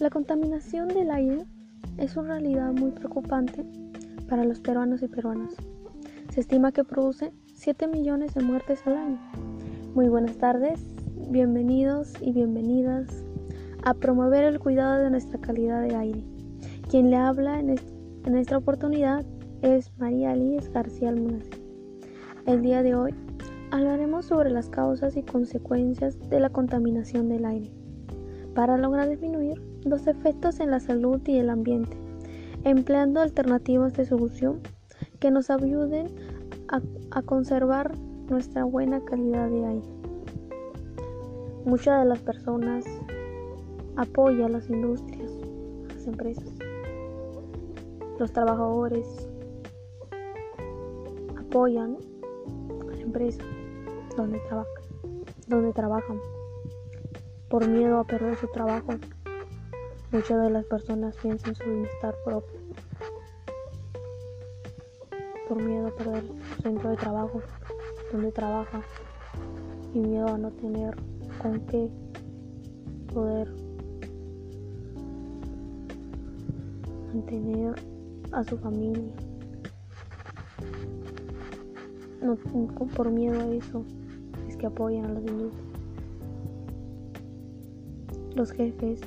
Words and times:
La 0.00 0.08
contaminación 0.08 0.88
del 0.88 1.10
aire 1.10 1.44
es 1.98 2.16
una 2.16 2.38
realidad 2.38 2.72
muy 2.72 2.90
preocupante 2.90 3.66
para 4.30 4.44
los 4.44 4.58
peruanos 4.58 5.02
y 5.02 5.08
peruanas. 5.08 5.52
Se 6.30 6.40
estima 6.40 6.72
que 6.72 6.84
produce 6.84 7.34
7 7.52 7.86
millones 7.86 8.32
de 8.32 8.42
muertes 8.42 8.80
al 8.86 8.96
año. 8.96 9.20
Muy 9.94 10.08
buenas 10.08 10.38
tardes, 10.38 10.80
bienvenidos 11.28 12.14
y 12.22 12.32
bienvenidas 12.32 13.26
a 13.82 13.92
promover 13.92 14.44
el 14.44 14.58
cuidado 14.58 15.04
de 15.04 15.10
nuestra 15.10 15.38
calidad 15.38 15.82
de 15.82 15.94
aire. 15.94 16.24
Quien 16.88 17.10
le 17.10 17.16
habla 17.16 17.60
en, 17.60 17.76
esta 18.38 18.56
oportunidad 18.56 19.26
es 19.60 19.92
María 19.98 20.34
Liz 20.34 20.72
García 20.72 21.10
Almonacid. 21.10 21.60
El 22.46 22.62
día 22.62 22.82
de 22.82 22.94
hoy 22.94 23.14
hablaremos 23.70 24.24
sobre 24.24 24.48
las 24.48 24.70
causas 24.70 25.14
y 25.18 25.22
consecuencias 25.22 26.18
de 26.30 26.40
la 26.40 26.48
contaminación 26.48 27.28
del 27.28 27.44
aire 27.44 27.70
para 28.54 28.78
lograr 28.78 29.06
disminuir 29.06 29.69
los 29.84 30.06
efectos 30.06 30.60
en 30.60 30.70
la 30.70 30.80
salud 30.80 31.20
y 31.26 31.38
el 31.38 31.50
ambiente, 31.50 31.96
empleando 32.64 33.20
alternativas 33.20 33.94
de 33.94 34.04
solución 34.04 34.60
que 35.18 35.30
nos 35.30 35.50
ayuden 35.50 36.08
a, 36.68 36.80
a 37.10 37.22
conservar 37.22 37.96
nuestra 38.28 38.64
buena 38.64 39.00
calidad 39.04 39.48
de 39.48 39.66
aire. 39.66 39.88
Muchas 41.64 42.02
de 42.02 42.08
las 42.08 42.18
personas 42.20 42.84
apoyan 43.96 44.46
a 44.46 44.58
las 44.58 44.70
industrias, 44.70 45.30
las 45.88 46.06
empresas, 46.06 46.48
los 48.18 48.32
trabajadores 48.32 49.28
apoyan 51.38 51.96
a 52.80 52.94
la 52.94 53.02
empresa 53.02 53.42
donde 54.16 54.38
trabajan, 54.40 54.72
donde 55.48 55.72
trabajan 55.72 56.20
por 57.48 57.66
miedo 57.66 57.98
a 57.98 58.04
perder 58.04 58.36
su 58.36 58.46
trabajo. 58.48 58.92
Muchas 60.12 60.42
de 60.42 60.50
las 60.50 60.64
personas 60.64 61.14
piensan 61.22 61.50
en 61.50 61.54
su 61.54 61.64
bienestar 61.64 62.16
propio 62.24 62.58
por 65.48 65.62
miedo 65.62 65.86
a 65.86 65.90
perder 65.90 66.24
su 66.26 66.62
centro 66.62 66.90
de 66.90 66.96
trabajo 66.96 67.40
donde 68.10 68.32
trabaja 68.32 68.82
y 69.94 70.00
miedo 70.00 70.26
a 70.26 70.36
no 70.36 70.50
tener 70.50 70.96
con 71.40 71.60
qué 71.66 71.88
poder 73.14 73.52
mantener 77.14 77.76
a 78.32 78.42
su 78.42 78.58
familia. 78.58 79.12
No, 82.20 82.36
por 82.96 83.10
miedo 83.10 83.40
a 83.40 83.46
eso 83.46 83.84
es 84.48 84.56
que 84.56 84.66
apoyan 84.66 85.04
a 85.04 85.08
los 85.10 85.24
industrias. 85.24 85.66
Los 88.34 88.50
jefes 88.50 89.00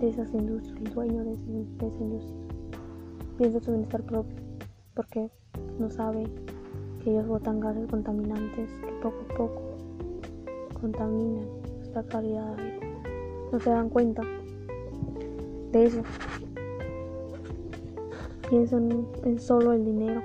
de 0.00 0.08
esas 0.08 0.32
industrias, 0.34 0.78
el 0.78 0.92
dueño 0.92 1.24
de, 1.24 1.32
esa 1.32 2.00
industria, 2.00 2.36
piensa 3.38 3.60
su 3.60 3.70
bienestar 3.70 4.02
propio 4.02 4.36
porque 4.94 5.30
no 5.78 5.90
sabe 5.90 6.24
que 7.02 7.10
ellos 7.10 7.26
botan 7.26 7.60
gases 7.60 7.86
contaminantes 7.88 8.70
que 8.70 8.92
poco 9.02 9.16
a 9.30 9.36
poco 9.36 9.62
contaminan 10.80 11.46
nuestra 11.76 12.02
calidad. 12.04 12.56
No 13.52 13.60
se 13.60 13.70
dan 13.70 13.88
cuenta 13.88 14.22
de 15.72 15.84
eso. 15.84 16.02
Piensan 18.48 19.06
en 19.24 19.38
solo 19.38 19.72
el 19.72 19.84
dinero 19.84 20.22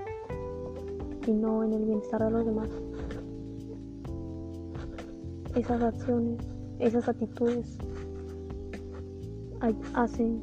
y 1.28 1.32
no 1.32 1.64
en 1.64 1.74
el 1.74 1.86
bienestar 1.86 2.24
de 2.24 2.32
los 2.32 2.46
demás. 2.46 2.70
Esas 5.56 5.82
acciones, 5.82 6.40
esas 6.80 7.08
actitudes 7.10 7.78
hacen 9.94 10.42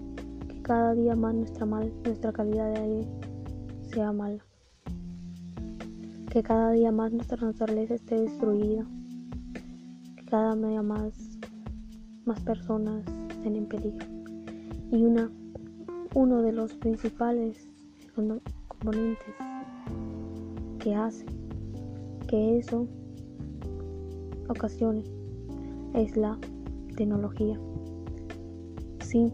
que 0.49 0.63
cada 0.63 0.95
día 0.95 1.17
más 1.17 1.35
nuestra, 1.35 1.67
mal, 1.67 1.93
nuestra 2.05 2.33
calidad 2.33 2.73
de 2.75 2.81
aire 2.81 3.09
sea 3.93 4.13
mala. 4.13 4.45
Que 6.31 6.43
cada 6.43 6.73
día 6.73 6.93
más 6.93 7.13
nuestra 7.13 7.39
naturaleza 7.39 7.95
esté 7.95 8.21
destruida. 8.21 8.87
Que 10.17 10.25
cada 10.27 10.55
día 10.55 10.83
más, 10.83 11.39
más 12.25 12.41
personas 12.41 13.05
estén 13.31 13.57
en 13.57 13.67
peligro. 13.67 14.07
Y 14.91 15.05
una, 15.05 15.31
uno 16.15 16.43
de 16.43 16.53
los 16.53 16.75
principales 16.75 17.69
componentes 18.69 19.35
que 20.79 20.95
hace 20.95 21.25
que 22.27 22.59
eso 22.59 22.87
ocasione 24.49 25.05
es 25.95 26.17
la 26.17 26.39
tecnología. 26.97 27.59
Sí, 29.09 29.33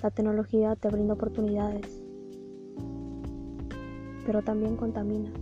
la 0.00 0.12
tecnología 0.12 0.76
te 0.76 0.88
brinda 0.88 1.14
oportunidades, 1.14 2.04
pero 4.24 4.42
también 4.42 4.76
contamina. 4.76 5.32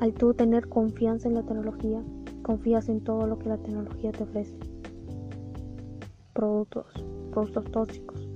Al 0.00 0.14
tú 0.14 0.32
tener 0.32 0.70
confianza 0.70 1.28
en 1.28 1.34
la 1.34 1.42
tecnología, 1.42 2.02
confías 2.40 2.88
en 2.88 3.04
todo 3.04 3.26
lo 3.26 3.38
que 3.38 3.50
la 3.50 3.58
tecnología 3.58 4.12
te 4.12 4.22
ofrece. 4.22 4.56
Productos, 6.32 6.86
productos 7.30 7.70
tóxicos. 7.70 8.30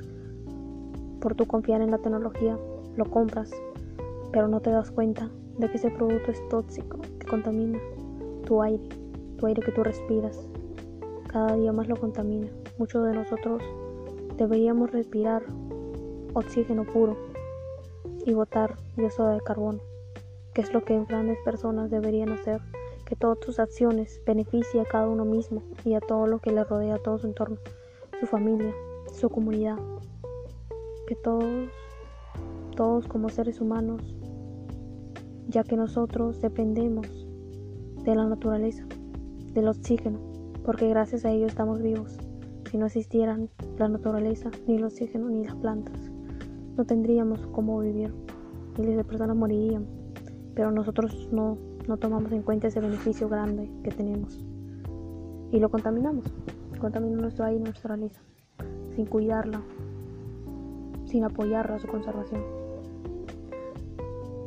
Por 1.23 1.37
tu 1.37 1.47
confiar 1.47 1.81
en 1.81 1.91
la 1.91 1.97
tecnología, 1.97 2.59
lo 2.99 3.07
compras, 3.07 3.51
pero 4.31 4.47
no 4.47 4.61
te 4.61 4.69
das 4.69 4.91
cuenta 4.91 5.31
de 5.59 5.71
que 5.71 5.79
ese 5.79 5.91
producto 5.91 6.33
es 6.33 6.49
tóxico, 6.51 6.99
que 7.19 7.27
contamina 7.27 7.79
tu 8.45 8.61
aire, 8.61 8.87
tu 9.39 9.47
aire 9.47 9.63
que 9.63 9.73
tú 9.73 9.83
respiras. 9.83 10.47
Cada 11.29 11.57
día 11.57 11.73
más 11.73 11.89
lo 11.89 11.97
contamina. 11.97 12.49
Muchos 12.79 13.05
de 13.05 13.13
nosotros 13.13 13.63
deberíamos 14.37 14.91
respirar 14.93 15.43
oxígeno 16.35 16.85
puro 16.85 17.17
y 18.25 18.35
botar 18.35 18.77
dióxido 18.97 19.31
de 19.31 19.41
carbono, 19.41 19.81
que 20.55 20.61
es 20.63 20.73
lo 20.73 20.85
que 20.85 21.03
grandes 21.05 21.39
personas 21.45 21.91
deberían 21.91 22.31
hacer, 22.31 22.61
que 23.05 23.17
todas 23.17 23.39
sus 23.45 23.59
acciones 23.59 24.21
beneficien 24.27 24.85
a 24.85 24.89
cada 24.89 25.09
uno 25.09 25.25
mismo 25.25 25.63
y 25.85 25.95
a 25.95 26.01
todo 26.01 26.27
lo 26.27 26.39
que 26.39 26.53
le 26.53 26.65
rodea, 26.65 26.97
a 26.97 27.03
todo 27.03 27.19
su 27.19 27.27
entorno, 27.27 27.57
su 28.21 28.27
familia, 28.27 28.75
su 29.13 29.31
comunidad, 29.31 29.79
que 31.07 31.17
todos, 31.17 31.71
todos 32.77 33.09
como 33.09 33.29
seres 33.29 33.61
humanos, 33.61 34.03
ya 35.49 35.63
que 35.65 35.77
nosotros 35.77 36.41
dependemos 36.41 37.27
de 38.05 38.15
la 38.15 38.27
naturaleza, 38.27 38.85
del 39.53 39.69
oxígeno, 39.69 40.36
porque 40.67 40.89
gracias 40.89 41.25
a 41.25 41.31
ello 41.31 41.47
estamos 41.47 41.81
vivos. 41.81 42.19
Si 42.69 42.77
no 42.77 42.87
existieran 42.87 43.49
la 43.79 43.89
naturaleza, 43.89 44.51
ni 44.67 44.75
el 44.75 44.85
oxígeno, 44.85 45.29
ni 45.29 45.45
las 45.45 45.55
plantas, 45.55 46.11
no 46.77 46.85
tendríamos 46.85 47.47
cómo 47.53 47.79
vivir. 47.79 48.13
Miles 48.77 48.97
de 48.97 49.05
personas 49.05 49.37
morirían, 49.37 49.87
pero 50.57 50.73
nosotros 50.73 51.29
no, 51.31 51.57
no 51.87 51.97
tomamos 51.99 52.33
en 52.33 52.43
cuenta 52.43 52.67
ese 52.67 52.81
beneficio 52.81 53.29
grande 53.29 53.71
que 53.85 53.93
tenemos. 53.93 54.45
Y 55.53 55.61
lo 55.61 55.71
contaminamos. 55.71 56.25
Contaminamos 56.81 57.23
nuestro 57.23 57.45
aire 57.45 57.61
y 57.61 57.63
nuestra 57.63 57.97
naturaleza, 57.97 58.21
sin 58.97 59.07
cuidarla, 59.07 59.63
sin 61.05 61.23
apoyarla 61.23 61.77
a 61.77 61.79
su 61.79 61.87
conservación. 61.87 62.56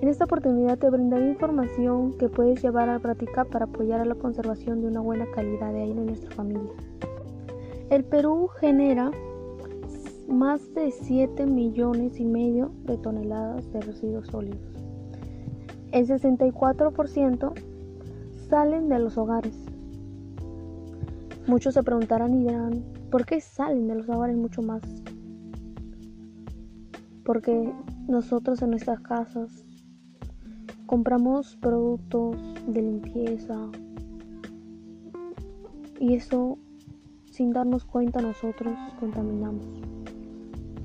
En 0.02 0.08
esta 0.08 0.24
oportunidad 0.24 0.80
te 0.80 0.90
brindaré 0.90 1.28
información 1.28 2.18
que 2.18 2.30
puedes 2.30 2.62
llevar 2.64 2.88
a 2.88 2.94
la 2.94 3.00
práctica 3.00 3.44
para 3.44 3.66
apoyar 3.66 4.00
a 4.00 4.06
la 4.06 4.16
conservación 4.16 4.80
de 4.80 4.88
una 4.88 5.02
buena 5.02 5.26
calidad 5.36 5.74
de 5.74 5.82
aire 5.82 6.00
en 6.00 6.06
nuestra 6.06 6.32
familia. 6.32 6.72
El 7.90 8.06
Perú 8.06 8.48
genera 8.48 9.12
más 10.30 10.74
de 10.74 10.92
7 10.92 11.46
millones 11.46 12.18
y 12.18 12.24
medio 12.24 12.72
de 12.86 12.98
toneladas 12.98 13.70
de 13.74 13.82
residuos 13.82 14.28
sólidos. 14.28 14.62
El 15.92 16.08
64% 16.08 17.54
salen 18.47 18.88
de 18.88 19.00
los 19.00 19.18
hogares. 19.18 19.58
Muchos 21.46 21.73
se 21.73 21.84
preguntarán 21.84 22.35
y 22.35 22.44
dirán, 22.44 22.85
¿por 23.12 23.26
qué 23.26 23.41
salen 23.41 23.90
de 23.90 23.96
los 23.96 24.08
hogares 24.08 24.38
mucho 24.38 24.62
más? 24.62 24.82
Porque 27.26 27.73
nosotros 28.08 28.62
en 28.62 28.70
nuestras 28.70 29.02
casas 29.02 29.66
compramos 30.90 31.56
productos 31.58 32.36
de 32.66 32.82
limpieza 32.82 33.70
y 36.00 36.16
eso 36.16 36.58
sin 37.30 37.53
darnos 37.53 37.86
cuenta 37.86 38.24
nosotros 38.24 38.76
contaminamos 39.00 39.68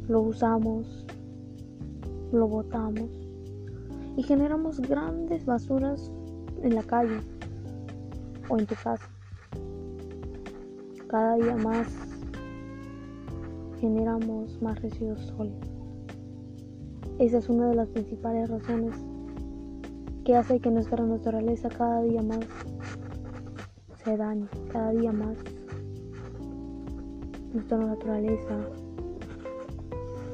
lo 0.07 0.21
usamos, 0.21 1.07
lo 2.33 2.47
botamos 2.47 3.09
y 4.19 4.23
generamos 4.25 4.79
grandes 4.83 5.47
basuras 5.47 6.13
en 6.63 6.75
la 6.75 6.83
calle 6.83 7.21
o 8.51 8.59
en 8.59 8.67
tu 8.67 8.75
casa. 8.75 9.09
Cada 11.09 11.37
día 11.37 11.57
más 11.57 11.89
generamos 13.81 14.61
más 14.61 14.83
residuos 14.83 15.21
sólidos. 15.35 15.71
Esa 17.19 17.39
es 17.39 17.49
una 17.49 17.69
de 17.69 17.77
las 17.77 17.89
principales 17.89 18.51
razones 18.51 18.95
que 20.25 20.35
hace 20.35 20.59
que 20.59 20.71
nuestra 20.71 21.05
naturaleza 21.05 21.69
cada 21.69 22.01
día 22.01 22.23
más 22.23 22.41
se 24.03 24.17
dañe, 24.17 24.47
cada 24.73 24.91
día 24.93 25.13
más 25.13 25.37
nuestra 27.53 27.77
naturaleza 27.77 28.59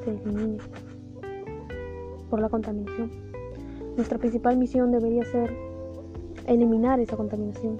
se 0.03 0.11
elimine 0.11 0.59
por 2.29 2.39
la 2.39 2.47
contaminación. 2.47 3.11
Nuestra 3.97 4.17
principal 4.17 4.57
misión 4.57 4.91
debería 4.91 5.25
ser 5.25 5.53
eliminar 6.47 7.01
esa 7.01 7.17
contaminación, 7.17 7.77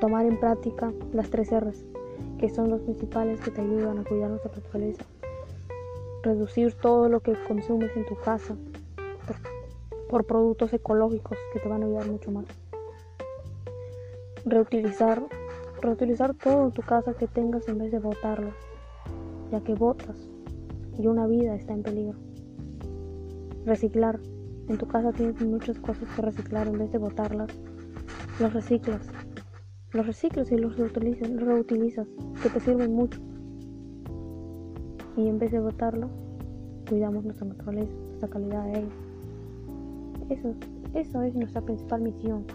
tomar 0.00 0.24
en 0.24 0.38
práctica 0.38 0.92
las 1.12 1.28
tres 1.30 1.50
R's, 1.50 1.84
que 2.38 2.48
son 2.48 2.70
los 2.70 2.80
principales 2.82 3.40
que 3.40 3.50
te 3.50 3.60
ayudan 3.60 3.98
a 3.98 4.04
cuidar 4.04 4.30
nuestra 4.30 4.52
naturaleza, 4.54 5.04
reducir 6.22 6.74
todo 6.74 7.08
lo 7.08 7.20
que 7.20 7.34
consumes 7.48 7.90
en 7.96 8.06
tu 8.06 8.14
casa 8.14 8.56
por 10.12 10.26
productos 10.26 10.70
ecológicos 10.74 11.38
que 11.54 11.60
te 11.60 11.70
van 11.70 11.82
a 11.82 11.86
ayudar 11.86 12.06
mucho 12.06 12.30
más, 12.30 12.44
reutilizar, 14.44 15.22
reutilizar 15.80 16.34
todo 16.34 16.66
en 16.66 16.72
tu 16.72 16.82
casa 16.82 17.14
que 17.14 17.26
tengas 17.26 17.66
en 17.66 17.78
vez 17.78 17.92
de 17.92 17.98
botarlo, 17.98 18.52
ya 19.50 19.62
que 19.62 19.72
botas 19.72 20.28
y 20.98 21.06
una 21.06 21.26
vida 21.26 21.54
está 21.54 21.72
en 21.72 21.82
peligro. 21.82 22.18
Reciclar. 23.64 24.20
En 24.68 24.76
tu 24.76 24.86
casa 24.86 25.12
tienes 25.12 25.40
muchas 25.40 25.78
cosas 25.78 26.06
que 26.14 26.20
reciclar 26.20 26.68
en 26.68 26.78
vez 26.78 26.92
de 26.92 26.98
botarlas. 26.98 27.48
Los 28.38 28.52
reciclas. 28.52 29.08
Los 29.92 30.06
reciclas 30.06 30.52
y 30.52 30.58
los 30.58 30.76
reutilizas, 30.76 31.30
reutilizas 31.40 32.06
que 32.42 32.50
te 32.50 32.60
sirven 32.60 32.92
mucho. 32.92 33.18
Y 35.16 35.26
en 35.26 35.38
vez 35.38 35.52
de 35.52 35.60
botarlo, 35.60 36.10
cuidamos 36.86 37.24
nuestra 37.24 37.46
naturaleza, 37.46 37.94
nuestra 38.08 38.28
calidad 38.28 38.64
de 38.64 38.76
aire. 38.76 39.01
Eso, 40.32 40.54
eso 40.94 41.20
es 41.20 41.34
nuestra 41.34 41.60
principal 41.60 42.00
misión 42.00 42.46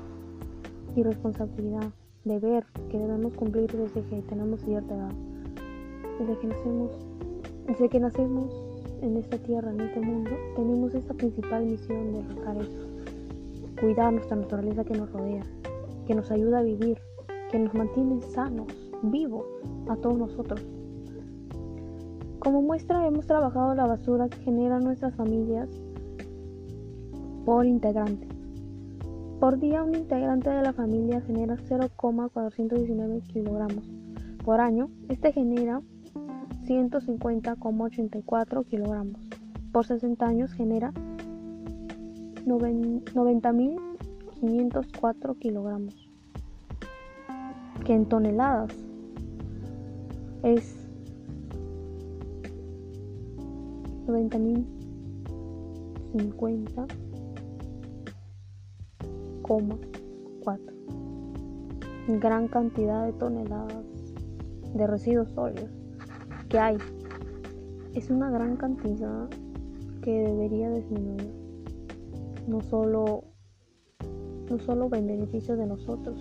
y 0.95 1.03
responsabilidad, 1.03 1.91
deber 2.25 2.65
que 2.89 2.97
debemos 2.97 3.35
cumplir 3.35 3.71
desde 3.71 4.01
que 4.01 4.24
tenemos 4.24 4.62
cierta 4.62 4.95
edad. 4.95 5.12
Desde 6.19 6.39
que 6.39 6.47
nacemos, 6.47 6.91
desde 7.68 7.88
que 7.88 8.00
nacemos 8.00 8.51
en 9.03 9.15
esta 9.18 9.38
tierra, 9.38 9.69
en 9.69 9.81
este 9.81 10.00
mundo, 10.00 10.31
tenemos 10.56 10.95
esta 10.95 11.13
principal 11.13 11.68
misión 11.68 12.13
de 12.13 12.24
lograr 12.24 12.57
eso. 12.57 12.79
Cuidar 13.80 14.12
nuestra 14.12 14.38
naturaleza 14.38 14.83
que 14.83 14.97
nos 14.97 15.12
rodea, 15.12 15.44
que 16.07 16.15
nos 16.15 16.31
ayuda 16.31 16.57
a 16.59 16.63
vivir, 16.63 16.97
que 17.51 17.59
nos 17.59 17.75
mantiene 17.75 18.23
sanos, 18.23 18.73
vivos 19.03 19.45
a 19.88 19.95
todos 19.97 20.18
nosotros. 20.18 20.65
Como 22.39 22.63
muestra 22.63 23.06
hemos 23.06 23.27
trabajado 23.27 23.75
la 23.75 23.85
basura 23.85 24.30
que 24.30 24.38
generan 24.38 24.83
nuestras 24.83 25.13
familias 25.13 25.69
por 27.47 27.65
integrante. 27.65 28.27
Por 29.39 29.57
día 29.57 29.81
un 29.81 29.95
integrante 29.95 30.49
de 30.49 30.61
la 30.61 30.73
familia 30.73 31.21
genera 31.21 31.55
0,419 31.55 33.21
kilogramos. 33.21 33.89
Por 34.44 34.59
año, 34.59 34.89
este 35.07 35.31
genera 35.31 35.81
150,84 36.65 38.65
kilogramos. 38.65 39.21
Por 39.71 39.85
60 39.85 40.25
años 40.25 40.51
genera 40.51 40.91
90.504 42.45 45.39
kilogramos. 45.39 46.09
Que 47.85 47.94
en 47.94 48.07
toneladas 48.07 48.75
es 50.44 50.75
90.050,4. 59.47 62.19
Gran 62.19 62.47
cantidad 62.47 63.05
de 63.05 63.13
toneladas 63.13 63.85
de 64.73 64.88
residuos 64.88 65.29
sólidos 65.29 65.69
que 66.49 66.59
hay. 66.59 66.77
Es 67.94 68.09
una 68.09 68.29
gran 68.29 68.57
cantidad 68.57 69.29
que 70.01 70.11
debería 70.11 70.69
disminuir. 70.71 71.31
No 72.47 72.61
solo, 72.61 73.23
no 74.49 74.59
solo 74.59 74.89
en 74.94 75.07
beneficio 75.07 75.57
de 75.57 75.65
nosotros, 75.65 76.17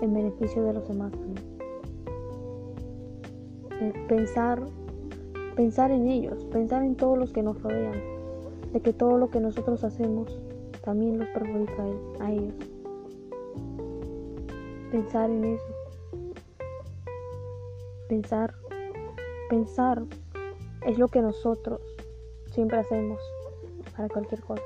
en 0.00 0.12
beneficio 0.12 0.64
de 0.64 0.72
los 0.72 0.88
demás 0.88 1.12
Pensar, 4.08 4.64
pensar 5.56 5.90
en 5.90 6.08
ellos, 6.08 6.44
pensar 6.46 6.84
en 6.84 6.96
todos 6.96 7.18
los 7.18 7.32
que 7.32 7.42
nos 7.42 7.62
rodean, 7.62 8.00
de 8.72 8.80
que 8.80 8.92
todo 8.92 9.18
lo 9.18 9.28
que 9.28 9.40
nosotros 9.40 9.84
hacemos 9.84 10.40
también 10.84 11.18
los 11.18 11.28
perjudica 11.28 11.84
a 12.20 12.30
ellos. 12.30 12.54
Pensar 14.90 15.30
en 15.30 15.44
eso. 15.44 15.74
Pensar 18.08 18.54
Pensar 19.50 20.02
es 20.86 20.98
lo 20.98 21.06
que 21.08 21.20
nosotros 21.20 21.80
siempre 22.50 22.78
hacemos 22.78 23.20
para 23.94 24.08
cualquier 24.08 24.40
cosa, 24.40 24.62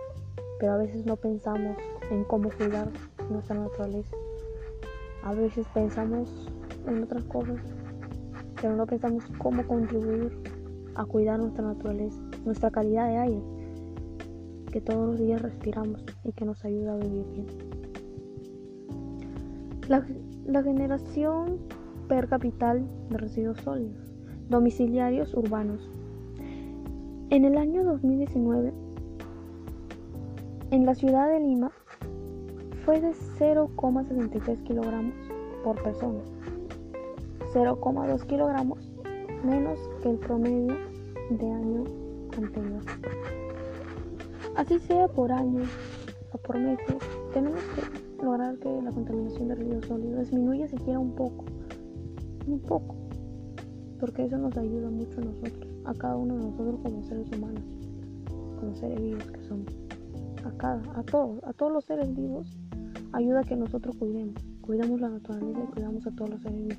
pero 0.60 0.74
a 0.74 0.76
veces 0.76 1.04
no 1.04 1.16
pensamos 1.16 1.76
en 2.10 2.22
cómo 2.24 2.48
cuidar 2.50 2.88
nuestra 3.28 3.56
naturaleza. 3.56 4.16
A 5.24 5.34
veces 5.34 5.66
pensamos 5.74 6.48
en 6.86 7.02
otras 7.02 7.24
cosas, 7.24 7.58
pero 8.62 8.76
no 8.76 8.86
pensamos 8.86 9.24
cómo 9.38 9.66
contribuir 9.66 10.38
a 10.94 11.04
cuidar 11.04 11.40
nuestra 11.40 11.64
naturaleza, 11.64 12.22
nuestra 12.44 12.70
calidad 12.70 13.08
de 13.08 13.18
aire, 13.18 13.42
que 14.70 14.80
todos 14.80 15.06
los 15.10 15.18
días 15.18 15.40
respiramos 15.40 16.04
y 16.24 16.32
que 16.32 16.44
nos 16.44 16.64
ayuda 16.64 16.94
a 16.94 16.96
vivir 16.96 17.26
bien. 17.32 17.46
La, 20.46 20.62
generación 20.62 21.58
per 22.08 22.28
capital 22.28 22.86
de 23.10 23.18
residuos 23.18 23.58
sólidos 23.58 24.08
domiciliarios 24.48 25.34
urbanos. 25.34 25.90
En 27.30 27.44
el 27.44 27.58
año 27.58 27.84
2019, 27.84 28.72
en 30.70 30.86
la 30.86 30.94
ciudad 30.94 31.30
de 31.30 31.40
Lima, 31.40 31.70
fue 32.84 33.00
de 33.00 33.12
0,63 33.38 34.62
kilogramos 34.62 35.14
por 35.62 35.82
persona, 35.82 36.20
0,2 37.52 38.26
kilogramos 38.26 38.90
menos 39.44 39.78
que 40.02 40.10
el 40.10 40.18
promedio 40.18 40.74
de 41.30 41.50
año 41.50 41.84
anterior. 42.36 42.82
Así 44.58 44.78
sea 44.80 45.06
por 45.06 45.30
año 45.30 45.62
o 46.32 46.38
por 46.38 46.58
meses, 46.58 46.98
tenemos 47.32 47.60
que 47.74 48.24
lograr 48.24 48.58
que 48.58 48.82
la 48.82 48.90
contaminación 48.90 49.48
de 49.48 49.54
residuos 49.54 49.86
sólidos 49.86 50.18
disminuya 50.18 50.66
siquiera 50.66 50.98
un 50.98 51.14
poco, 51.14 51.44
un 52.44 52.58
poco 52.58 52.98
porque 54.00 54.24
eso 54.24 54.36
nos 54.36 54.56
ayuda 54.56 54.90
mucho 54.90 55.20
a 55.20 55.24
nosotros, 55.24 55.68
a 55.84 55.94
cada 55.94 56.16
uno 56.16 56.36
de 56.36 56.44
nosotros 56.44 56.80
como 56.82 57.04
seres 57.04 57.28
humanos, 57.36 57.62
como 58.58 58.74
seres 58.74 59.00
vivos 59.00 59.24
que 59.30 59.42
somos. 59.44 59.76
A 60.44 60.50
cada, 60.56 60.82
a 60.98 61.02
todos, 61.04 61.40
a 61.44 61.52
todos 61.52 61.72
los 61.72 61.84
seres 61.84 62.12
vivos, 62.14 62.48
ayuda 63.12 63.40
a 63.40 63.44
que 63.44 63.54
nosotros 63.54 63.96
cuidemos, 63.96 64.34
cuidamos 64.60 65.00
la 65.00 65.10
naturaleza 65.10 65.60
y 65.62 65.72
cuidamos 65.72 66.04
a 66.04 66.10
todos 66.10 66.30
los 66.30 66.42
seres 66.42 66.58
vivos. 66.58 66.78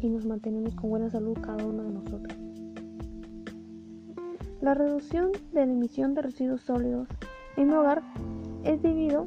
Y 0.00 0.08
nos 0.10 0.26
mantenemos 0.26 0.74
con 0.74 0.90
buena 0.90 1.08
salud 1.08 1.38
cada 1.40 1.64
uno 1.64 1.82
de 1.84 1.90
nosotros. 1.90 2.41
La 4.62 4.74
reducción 4.74 5.32
de 5.52 5.66
la 5.66 5.72
emisión 5.72 6.14
de 6.14 6.22
residuos 6.22 6.60
sólidos 6.60 7.08
en 7.56 7.66
mi 7.66 7.74
hogar 7.74 8.00
es 8.62 8.80
debido 8.80 9.26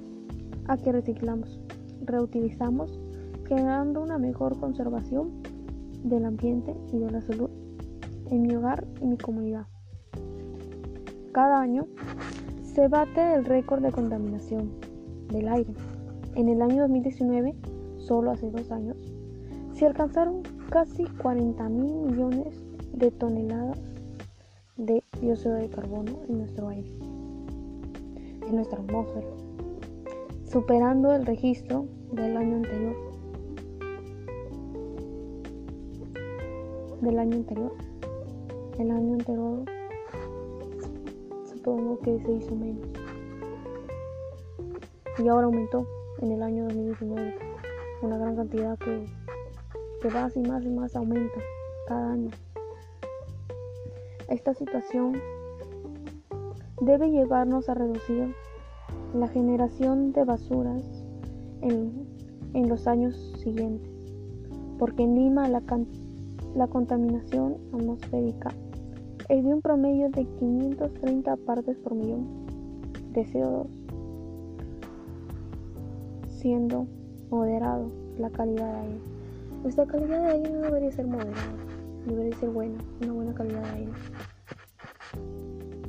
a 0.66 0.78
que 0.78 0.94
reciclamos, 0.94 1.60
reutilizamos, 2.06 2.98
generando 3.46 4.02
una 4.02 4.18
mejor 4.18 4.58
conservación 4.58 5.44
del 6.06 6.24
ambiente 6.24 6.74
y 6.94 7.00
de 7.00 7.12
la 7.12 7.20
salud 7.20 7.50
en 8.32 8.44
mi 8.44 8.56
hogar 8.56 8.88
y 9.02 9.08
mi 9.08 9.18
comunidad. 9.18 9.68
Cada 11.34 11.60
año 11.60 11.86
se 12.64 12.88
bate 12.88 13.34
el 13.34 13.44
récord 13.44 13.84
de 13.84 13.92
contaminación 13.92 14.72
del 15.34 15.50
aire. 15.50 15.74
En 16.36 16.48
el 16.48 16.62
año 16.62 16.84
2019, 16.84 17.54
solo 17.98 18.32
hace 18.32 18.50
dos 18.52 18.72
años, 18.72 18.96
se 19.74 19.86
alcanzaron 19.86 20.44
casi 20.70 21.04
40 21.04 21.68
mil 21.68 21.94
millones 21.94 22.64
de 22.94 23.12
toneladas 23.12 23.95
de 24.78 25.04
dióxido 25.22 25.56
de 25.56 25.70
carbono 25.70 26.22
en 26.28 26.40
nuestro 26.40 26.70
aire, 26.70 26.92
en 28.48 28.56
nuestra 28.56 28.80
atmósfera, 28.80 29.28
superando 30.52 31.14
el 31.14 31.26
registro 31.26 31.86
del 32.12 32.38
año 32.38 32.58
anterior 32.58 33.16
del 37.06 37.20
año 37.20 37.38
anterior. 37.38 37.72
El 38.80 38.92
año 38.92 39.14
anterior 39.14 39.64
supongo 41.46 42.00
que 42.00 42.20
se 42.20 42.32
hizo 42.32 42.56
menos. 42.56 42.88
Y 45.18 45.28
ahora 45.28 45.46
aumentó 45.46 45.88
en 46.20 46.32
el 46.32 46.42
año 46.42 46.64
2019. 46.66 47.36
Una 48.02 48.18
gran 48.18 48.36
cantidad 48.36 48.78
que, 48.80 49.06
que 50.02 50.10
más 50.10 50.36
y 50.36 50.42
más 50.42 50.64
y 50.66 50.70
más 50.70 50.96
aumenta 50.96 51.40
cada 51.88 52.14
año. 52.14 52.32
Esta 54.30 54.54
situación 54.54 55.14
debe 56.82 57.10
llevarnos 57.10 57.70
a 57.70 57.74
reducir 57.74 58.34
la 59.14 59.28
generación 59.28 60.12
de 60.14 60.24
basuras 60.24 60.84
en, 61.62 62.08
en 62.54 62.70
los 62.70 62.88
años 62.88 63.16
siguientes 63.44 63.96
porque 64.78 65.04
en 65.04 65.16
Lima 65.16 65.48
la, 65.48 65.62
la 66.56 66.68
contaminación 66.68 67.58
atmosférica 67.74 68.50
es 69.30 69.44
de 69.44 69.54
un 69.54 69.62
promedio 69.62 70.10
de 70.10 70.26
530 70.26 71.36
partes 71.38 71.78
por 71.78 71.96
millón 71.96 72.28
de 73.14 73.26
CO2, 73.26 73.68
siendo 76.28 76.86
moderado 77.32 77.90
la 78.20 78.30
calidad 78.30 78.72
de 78.72 78.80
aire. 78.80 79.00
Nuestra 79.64 79.86
calidad 79.86 80.22
de 80.22 80.28
aire 80.28 80.50
no 80.52 80.60
debería 80.60 80.92
ser 80.92 81.08
moderada, 81.08 81.34
debería 82.06 82.38
ser 82.38 82.50
buena, 82.50 82.78
una 83.02 83.14
buena 83.14 83.34
calidad 83.34 83.64
de 83.64 83.70
aire. 83.70 83.92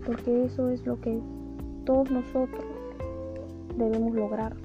Porque 0.05 0.45
eso 0.45 0.71
es 0.71 0.87
lo 0.87 1.01
que 1.01 1.21
todos 1.85 2.11
nosotros 2.11 2.65
debemos 3.77 4.15
lograr, 4.15 4.57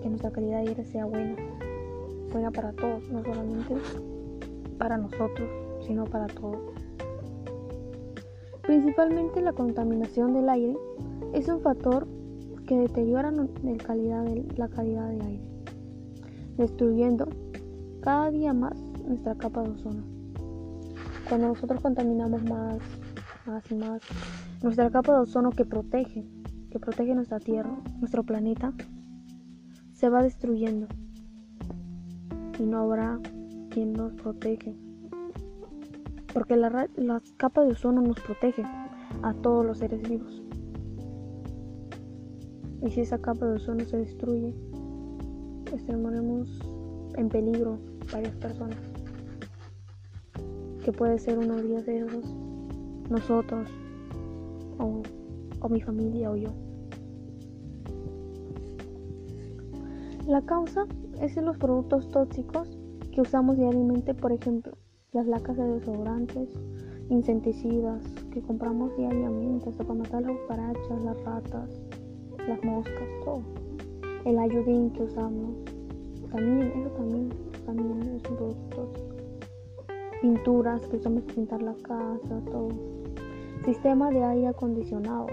que 0.00 0.08
nuestra 0.08 0.30
calidad 0.30 0.62
de 0.62 0.68
aire 0.68 0.84
sea 0.84 1.04
buena, 1.06 1.36
buena 2.30 2.50
para 2.50 2.72
todos, 2.72 3.08
no 3.10 3.22
solamente 3.22 3.74
para 4.78 4.96
nosotros, 4.96 5.48
sino 5.86 6.04
para 6.04 6.26
todos. 6.26 6.60
Principalmente 8.62 9.40
la 9.42 9.52
contaminación 9.52 10.32
del 10.34 10.48
aire 10.48 10.76
es 11.32 11.48
un 11.48 11.60
factor 11.60 12.06
que 12.66 12.78
deteriora 12.78 13.30
la 13.30 13.46
calidad 13.84 14.24
de, 14.24 14.44
la 14.56 14.68
calidad 14.68 15.08
de 15.08 15.20
aire, 15.20 15.44
destruyendo 16.56 17.28
cada 18.00 18.30
día 18.30 18.52
más 18.52 18.78
nuestra 19.04 19.34
capa 19.34 19.62
de 19.62 19.70
ozono. 19.70 20.21
Cuando 21.32 21.48
nosotros 21.48 21.80
contaminamos 21.80 22.42
más, 22.42 22.76
más 23.46 23.70
y 23.70 23.74
más, 23.74 24.02
nuestra 24.62 24.90
capa 24.90 25.14
de 25.14 25.20
ozono 25.20 25.48
que 25.48 25.64
protege, 25.64 26.26
que 26.70 26.78
protege 26.78 27.14
nuestra 27.14 27.40
Tierra, 27.40 27.74
nuestro 28.00 28.22
planeta, 28.22 28.74
se 29.94 30.10
va 30.10 30.22
destruyendo 30.22 30.88
y 32.58 32.64
no 32.64 32.80
habrá 32.80 33.18
quien 33.70 33.94
nos 33.94 34.12
protege. 34.12 34.76
Porque 36.34 36.54
la, 36.54 36.86
la 36.96 37.22
capa 37.38 37.62
de 37.62 37.72
ozono 37.72 38.02
nos 38.02 38.20
protege 38.20 38.64
a 39.22 39.32
todos 39.32 39.64
los 39.64 39.78
seres 39.78 40.06
vivos. 40.06 40.42
Y 42.82 42.90
si 42.90 43.00
esa 43.00 43.16
capa 43.16 43.46
de 43.46 43.54
ozono 43.54 43.86
se 43.86 43.96
destruye, 43.96 44.54
estaremos 45.74 46.60
en 47.16 47.30
peligro 47.30 47.78
varias 48.12 48.36
personas. 48.36 48.91
Que 50.84 50.92
puede 50.92 51.18
ser 51.18 51.38
uno 51.38 51.56
de 51.56 51.76
esos, 51.76 52.34
nosotros, 53.08 53.68
o, 54.78 55.02
o 55.60 55.68
mi 55.68 55.80
familia 55.80 56.30
o 56.30 56.36
yo. 56.36 56.50
La 60.26 60.40
causa 60.42 60.86
es 61.20 61.36
los 61.36 61.56
productos 61.56 62.10
tóxicos 62.10 62.68
que 63.12 63.20
usamos 63.20 63.56
diariamente, 63.56 64.14
por 64.14 64.32
ejemplo, 64.32 64.72
las 65.12 65.26
lacas 65.26 65.56
de 65.56 65.64
desodorantes, 65.64 66.48
insecticidas 67.10 68.02
que 68.32 68.40
compramos 68.40 68.96
diariamente 68.96 69.68
hasta 69.68 69.84
para 69.84 69.98
matar 69.98 70.22
las 70.22 70.36
cucarachas, 70.38 71.04
las 71.04 71.22
ratas, 71.24 71.80
las 72.48 72.64
moscas, 72.64 73.08
todo. 73.24 73.42
El 74.24 74.38
ayudín 74.38 74.90
que 74.90 75.02
usamos, 75.02 75.54
también, 76.30 76.72
eso 76.74 76.90
también, 76.90 77.28
también 77.66 78.02
es 78.14 78.30
un 78.30 78.36
producto 78.36 79.11
Pinturas 80.22 80.80
que 80.86 80.98
usamos 80.98 81.24
pintar 81.24 81.60
la 81.62 81.74
casa, 81.82 82.40
todo. 82.48 82.68
Sistema 83.64 84.08
de 84.08 84.22
aire 84.22 84.46
acondicionado, 84.46 85.26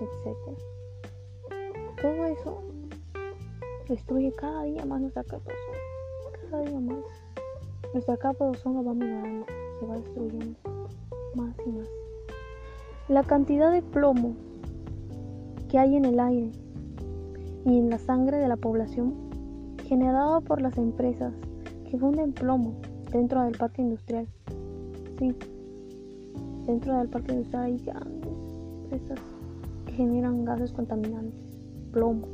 etc. 0.00 0.58
Todo 2.02 2.24
eso 2.24 2.58
destruye 3.88 4.32
cada 4.32 4.64
día 4.64 4.84
más 4.86 5.00
nuestra 5.00 5.22
capa 5.22 5.44
de 5.44 5.54
ozono. 5.54 6.50
Cada 6.50 6.62
día 6.64 6.80
más. 6.80 7.04
Nuestra 7.92 8.16
capa 8.16 8.46
de 8.46 8.50
ozono 8.50 8.82
va 8.82 8.92
mejorando, 8.92 9.46
se 9.78 9.86
va 9.86 9.94
destruyendo 9.98 10.58
más 11.36 11.54
y 11.64 11.70
más. 11.70 11.88
La 13.06 13.22
cantidad 13.22 13.70
de 13.70 13.82
plomo 13.82 14.34
que 15.68 15.78
hay 15.78 15.94
en 15.94 16.06
el 16.06 16.18
aire 16.18 16.50
y 17.64 17.78
en 17.78 17.88
la 17.88 17.98
sangre 17.98 18.38
de 18.38 18.48
la 18.48 18.56
población 18.56 19.14
generado 19.84 20.40
por 20.40 20.60
las 20.60 20.76
empresas 20.76 21.32
que 21.88 21.96
funden 21.98 22.32
plomo 22.32 22.74
dentro 23.14 23.44
del 23.44 23.56
parque 23.56 23.80
industrial. 23.80 24.26
Sí, 25.18 25.32
dentro 26.66 26.98
del 26.98 27.08
parque 27.08 27.32
industrial 27.32 27.64
hay 27.64 27.78
grandes 27.78 28.32
empresas 28.82 29.18
que 29.86 29.92
generan 29.92 30.44
gases 30.44 30.72
contaminantes, 30.72 31.40
plomo, 31.92 32.26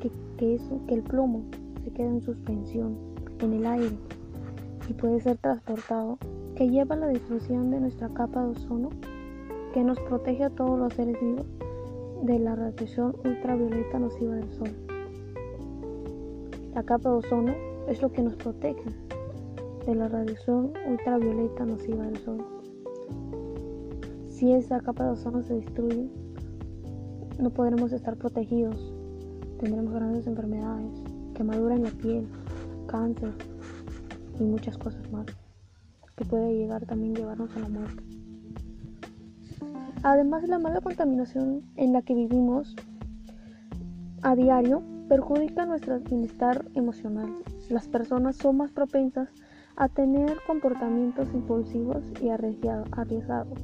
que, 0.00 0.12
que, 0.36 0.56
eso, 0.56 0.78
que 0.86 0.94
el 0.94 1.02
plomo 1.02 1.42
se 1.82 1.90
queda 1.90 2.08
en 2.08 2.20
suspensión 2.20 2.98
en 3.40 3.54
el 3.54 3.66
aire 3.66 3.96
y 4.90 4.92
puede 4.92 5.20
ser 5.20 5.38
transportado, 5.38 6.18
que 6.54 6.68
lleva 6.68 6.94
a 6.94 6.98
la 6.98 7.06
destrucción 7.06 7.70
de 7.70 7.80
nuestra 7.80 8.10
capa 8.10 8.44
de 8.44 8.50
ozono, 8.50 8.90
que 9.72 9.82
nos 9.82 9.98
protege 10.00 10.44
a 10.44 10.50
todos 10.50 10.78
los 10.78 10.92
seres 10.92 11.18
vivos 11.18 11.46
de 12.24 12.38
la 12.38 12.54
radiación 12.54 13.16
ultravioleta 13.24 13.98
nociva 13.98 14.34
del 14.34 14.52
sol. 14.52 14.70
La 16.74 16.82
capa 16.82 17.08
de 17.08 17.16
ozono 17.16 17.54
es 17.88 18.02
lo 18.02 18.12
que 18.12 18.22
nos 18.22 18.34
protege 18.34 18.82
de 19.88 19.94
la 19.94 20.06
radiación 20.06 20.74
ultravioleta 20.86 21.64
nociva 21.64 22.04
del 22.04 22.18
sol. 22.18 22.44
Si 24.28 24.52
esa 24.52 24.80
capa 24.80 25.04
de 25.04 25.10
ozono 25.12 25.42
se 25.42 25.54
destruye, 25.54 26.10
no 27.38 27.48
podremos 27.48 27.92
estar 27.92 28.16
protegidos. 28.16 28.92
Tendremos 29.58 29.94
grandes 29.94 30.26
enfermedades, 30.26 30.92
quemadura 31.34 31.74
en 31.74 31.84
la 31.84 31.90
piel, 31.90 32.28
cáncer 32.86 33.32
y 34.38 34.44
muchas 34.44 34.76
cosas 34.76 35.10
más 35.10 35.24
que 36.16 36.24
puede 36.26 36.54
llegar 36.54 36.84
también 36.84 37.14
llevarnos 37.14 37.56
a 37.56 37.60
la 37.60 37.68
muerte. 37.68 38.02
Además, 40.02 40.46
la 40.48 40.58
mala 40.58 40.82
contaminación 40.82 41.62
en 41.76 41.94
la 41.94 42.02
que 42.02 42.14
vivimos 42.14 42.76
a 44.20 44.34
diario 44.34 44.82
perjudica 45.08 45.64
nuestro 45.64 45.98
bienestar 46.00 46.66
emocional. 46.74 47.32
Las 47.70 47.88
personas 47.88 48.36
son 48.36 48.58
más 48.58 48.72
propensas 48.72 49.30
a 49.80 49.88
tener 49.88 50.36
comportamientos 50.46 51.32
impulsivos 51.32 52.02
y 52.20 52.30
arriesgados, 52.30 53.60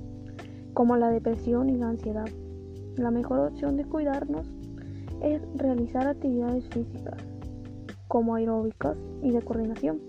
como 0.73 0.97
la 0.97 1.11
depresión 1.11 1.69
y 1.69 1.77
la 1.77 1.89
ansiedad. 1.89 2.29
La 2.97 3.11
mejor 3.11 3.41
opción 3.41 3.77
de 3.77 3.85
cuidarnos 3.85 4.47
es 5.21 5.43
realizar 5.57 6.07
actividades 6.07 6.69
físicas, 6.69 7.21
como 8.07 8.37
aeróbicas 8.37 8.97
y 9.23 9.33
de 9.33 9.43
coordinación, 9.43 10.01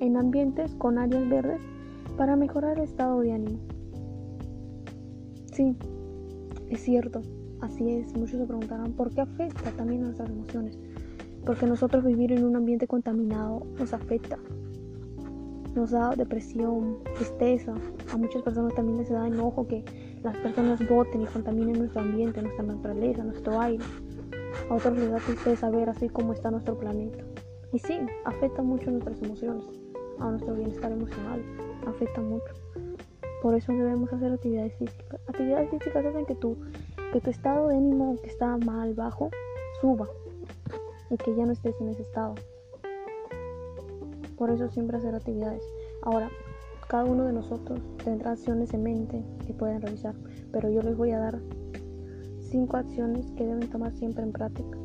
en 0.00 0.16
ambientes 0.16 0.74
con 0.74 0.98
áreas 0.98 1.28
verdes 1.28 1.60
para 2.16 2.34
mejorar 2.34 2.78
el 2.78 2.84
estado 2.84 3.20
de 3.20 3.32
ánimo. 3.32 3.60
Sí, 5.52 5.76
es 6.70 6.80
cierto, 6.80 7.22
Así 7.62 7.88
es, 7.88 8.12
muchos 8.16 8.40
se 8.40 8.44
preguntarán 8.44 8.92
por 8.92 9.10
qué 9.14 9.20
afecta 9.20 9.70
también 9.70 10.02
a 10.02 10.06
nuestras 10.06 10.28
emociones. 10.28 10.76
Porque 11.46 11.64
nosotros 11.64 12.04
vivir 12.04 12.32
en 12.32 12.44
un 12.44 12.56
ambiente 12.56 12.88
contaminado 12.88 13.64
nos 13.78 13.92
afecta. 13.94 14.36
Nos 15.74 15.90
da 15.90 16.10
depresión, 16.16 16.98
tristeza. 17.14 17.74
A 18.12 18.16
muchas 18.16 18.42
personas 18.42 18.74
también 18.74 18.98
les 18.98 19.10
da 19.10 19.26
enojo 19.26 19.66
que 19.66 19.84
las 20.22 20.36
personas 20.38 20.86
voten 20.88 21.22
y 21.22 21.26
contaminen 21.26 21.78
nuestro 21.78 22.02
ambiente, 22.02 22.42
nuestra 22.42 22.64
naturaleza, 22.64 23.24
nuestro 23.24 23.60
aire. 23.60 23.84
A 24.68 24.74
otros 24.74 24.96
les 24.98 25.10
da 25.10 25.18
tristeza 25.18 25.70
ver 25.70 25.88
así 25.88 26.08
como 26.08 26.32
está 26.32 26.50
nuestro 26.50 26.78
planeta. 26.78 27.24
Y 27.72 27.78
sí, 27.78 27.98
afecta 28.24 28.62
mucho 28.62 28.90
a 28.90 28.92
nuestras 28.92 29.22
emociones, 29.22 29.64
a 30.18 30.30
nuestro 30.30 30.54
bienestar 30.54 30.92
emocional. 30.92 31.42
Afecta 31.86 32.20
mucho. 32.20 32.52
Por 33.40 33.54
eso 33.54 33.72
debemos 33.72 34.12
hacer 34.12 34.32
actividades 34.32 34.74
físicas. 34.74 35.20
Actividades 35.26 35.70
físicas 35.70 36.04
hacen 36.04 36.26
que 36.26 36.34
tú 36.34 36.56
que 37.12 37.20
tu 37.20 37.30
estado 37.30 37.68
de 37.68 37.76
ánimo 37.76 38.16
que 38.22 38.30
está 38.30 38.56
mal, 38.56 38.94
bajo, 38.94 39.30
suba 39.80 40.08
y 41.10 41.16
que 41.18 41.36
ya 41.36 41.44
no 41.44 41.52
estés 41.52 41.78
en 41.80 41.88
ese 41.88 42.02
estado. 42.02 42.34
Por 44.36 44.50
eso 44.50 44.68
siempre 44.68 44.96
hacer 44.96 45.14
actividades. 45.14 45.62
Ahora, 46.02 46.30
cada 46.88 47.04
uno 47.04 47.24
de 47.24 47.32
nosotros 47.32 47.80
tendrá 48.04 48.32
acciones 48.32 48.74
en 48.74 48.82
mente 48.82 49.24
que 49.46 49.54
pueden 49.54 49.80
realizar, 49.80 50.14
pero 50.52 50.70
yo 50.70 50.82
les 50.82 50.96
voy 50.96 51.10
a 51.12 51.18
dar 51.18 51.38
cinco 52.40 52.76
acciones 52.76 53.30
que 53.32 53.46
deben 53.46 53.68
tomar 53.70 53.92
siempre 53.94 54.22
en 54.22 54.32
práctica. 54.32 54.76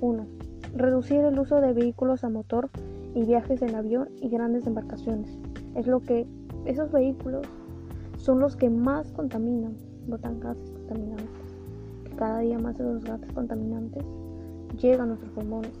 1. 0.00 0.26
Reducir 0.74 1.20
el 1.20 1.38
uso 1.38 1.60
de 1.60 1.72
vehículos 1.72 2.24
a 2.24 2.28
motor 2.28 2.70
y 3.14 3.24
viajes 3.24 3.62
en 3.62 3.74
avión 3.74 4.08
y 4.20 4.28
grandes 4.28 4.66
embarcaciones. 4.66 5.38
Es 5.74 5.86
lo 5.86 6.00
que 6.00 6.26
esos 6.64 6.90
vehículos 6.92 7.46
son 8.18 8.40
los 8.40 8.56
que 8.56 8.70
más 8.70 9.12
contaminan, 9.12 9.76
botan 10.06 10.40
gases 10.40 10.70
contaminantes 10.70 11.46
cada 12.16 12.38
día 12.40 12.58
más 12.58 12.76
de 12.78 12.84
los 12.84 13.04
gases 13.04 13.30
contaminantes 13.32 14.02
llegan 14.80 15.02
a 15.02 15.06
nuestros 15.06 15.32
pulmones 15.32 15.72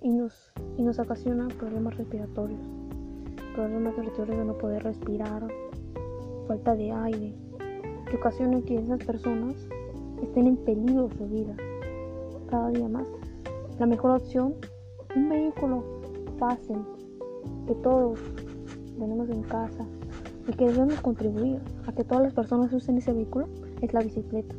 y 0.00 0.10
nos, 0.10 0.52
y 0.76 0.82
nos 0.82 0.98
ocasiona 0.98 1.48
problemas 1.48 1.96
respiratorios, 1.96 2.60
problemas 3.54 3.96
respiratorios 3.96 4.38
de 4.38 4.44
no 4.44 4.58
poder 4.58 4.82
respirar, 4.82 5.46
falta 6.46 6.74
de 6.74 6.92
aire, 6.92 7.34
que 8.10 8.16
ocasionan 8.16 8.62
que 8.62 8.76
esas 8.76 9.04
personas 9.04 9.54
estén 10.22 10.46
en 10.46 10.56
peligro 10.56 11.08
su 11.16 11.26
vida 11.26 11.54
cada 12.50 12.70
día 12.70 12.88
más. 12.88 13.08
La 13.78 13.86
mejor 13.86 14.12
opción, 14.12 14.54
un 15.14 15.28
vehículo 15.28 15.84
fácil 16.38 16.78
que 17.66 17.74
todos 17.76 18.18
tenemos 18.98 19.28
en 19.30 19.42
casa 19.42 19.84
y 20.48 20.52
que 20.52 20.66
debemos 20.66 21.00
contribuir 21.00 21.60
a 21.86 21.92
que 21.92 22.04
todas 22.04 22.24
las 22.24 22.32
personas 22.32 22.72
usen 22.72 22.98
ese 22.98 23.12
vehículo 23.12 23.46
es 23.80 23.92
la 23.92 24.00
bicicleta. 24.00 24.54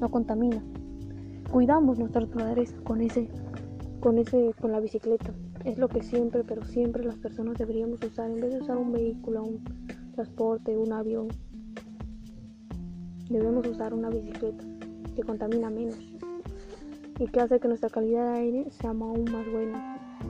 No 0.00 0.10
contamina. 0.10 0.62
Cuidamos 1.50 1.98
nuestra 1.98 2.22
naturaleza 2.22 2.74
con 2.82 3.02
ese, 3.02 3.28
con 4.02 4.18
ese, 4.18 4.52
con 4.60 4.72
la 4.72 4.80
bicicleta. 4.80 5.32
Es 5.64 5.78
lo 5.78 5.88
que 5.88 6.02
siempre, 6.02 6.42
pero 6.42 6.64
siempre 6.64 7.04
las 7.04 7.16
personas 7.16 7.56
deberíamos 7.56 8.02
usar 8.02 8.30
en 8.30 8.40
vez 8.40 8.52
de 8.52 8.60
usar 8.60 8.76
un 8.76 8.90
vehículo, 8.90 9.44
un 9.44 9.64
transporte, 10.12 10.76
un 10.76 10.92
avión. 10.92 11.28
Debemos 13.30 13.64
usar 13.66 13.94
una 13.94 14.10
bicicleta 14.10 14.64
que 15.14 15.22
contamina 15.22 15.70
menos 15.70 15.98
y 17.20 17.26
que 17.28 17.40
hace 17.40 17.60
que 17.60 17.68
nuestra 17.68 17.90
calidad 17.90 18.32
de 18.32 18.38
aire 18.40 18.70
sea 18.72 18.90
aún 18.90 19.24
más 19.30 19.50
buena. 19.52 20.26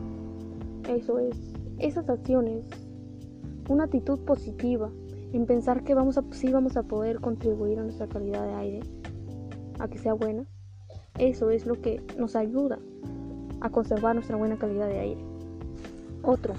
Eso 0.91 1.19
es, 1.19 1.37
esas 1.79 2.11
acciones, 2.11 2.67
una 3.71 3.85
actitud 3.85 4.19
positiva 4.21 4.91
en 5.33 5.47
pensar 5.47 5.83
que 5.83 5.95
vamos 5.95 6.19
a, 6.19 6.25
sí 6.33 6.52
vamos 6.52 6.76
a 6.76 6.83
poder 6.83 7.21
contribuir 7.21 7.79
a 7.79 7.85
nuestra 7.85 8.07
calidad 8.07 8.47
de 8.47 8.55
aire, 8.55 8.81
a 9.79 9.88
que 9.88 9.97
sea 9.97 10.12
buena. 10.12 10.45
Eso 11.19 11.50
es 11.50 11.64
lo 11.64 11.81
que 11.81 12.02
nos 12.19 12.37
ayuda 12.37 12.79
a 13.62 13.71
conservar 13.71 14.14
nuestra 14.14 14.37
buena 14.37 14.57
calidad 14.57 14.88
de 14.88 14.99
aire. 14.99 15.21
Otro, 16.23 16.54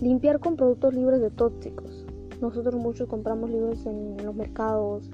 limpiar 0.00 0.40
con 0.40 0.56
productos 0.56 0.94
libres 0.94 1.20
de 1.20 1.30
tóxicos. 1.30 2.04
Nosotros 2.40 2.74
muchos 2.74 3.08
compramos 3.08 3.50
libros 3.50 3.86
en, 3.86 4.16
los 4.24 4.34
mercados, 4.34 5.08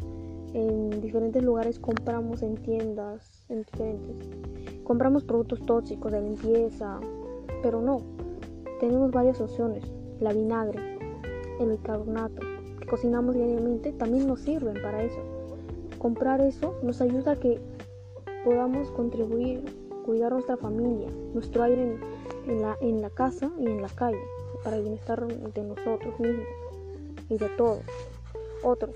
en 0.54 1.00
diferentes 1.02 1.44
lugares 1.44 1.78
compramos 1.78 2.42
en 2.42 2.56
tiendas, 2.56 3.44
en 3.48 3.62
diferentes. 3.62 4.28
Compramos 4.82 5.24
productos 5.24 5.60
tóxicos 5.66 6.10
de 6.10 6.22
limpieza, 6.22 6.98
pero 7.62 7.80
no. 7.82 7.98
Tenemos 8.80 9.10
varias 9.10 9.40
opciones. 9.40 9.84
La 10.20 10.32
vinagre, 10.32 10.98
el 11.60 11.70
bicarbonato, 11.70 12.40
que 12.80 12.86
cocinamos 12.86 13.34
diariamente, 13.34 13.92
también 13.92 14.26
nos 14.26 14.40
sirven 14.40 14.74
para 14.82 15.02
eso. 15.04 15.20
Comprar 15.98 16.40
eso 16.40 16.74
nos 16.82 17.00
ayuda 17.02 17.32
a 17.32 17.36
que 17.36 17.60
podamos 18.44 18.90
contribuir 18.92 19.62
cuidar 20.10 20.32
nuestra 20.32 20.56
familia, 20.56 21.08
nuestro 21.32 21.62
aire 21.62 21.96
en, 22.48 22.62
la, 22.62 22.76
en 22.80 23.00
la 23.00 23.10
casa 23.10 23.48
y 23.60 23.66
en 23.66 23.80
la 23.80 23.88
calle, 23.90 24.18
para 24.64 24.74
el 24.74 24.82
bienestar 24.82 25.24
de 25.24 25.62
nosotros 25.62 26.18
mismos 26.18 26.46
y 27.28 27.38
de 27.38 27.48
todos. 27.50 27.82
Otro, 28.64 28.90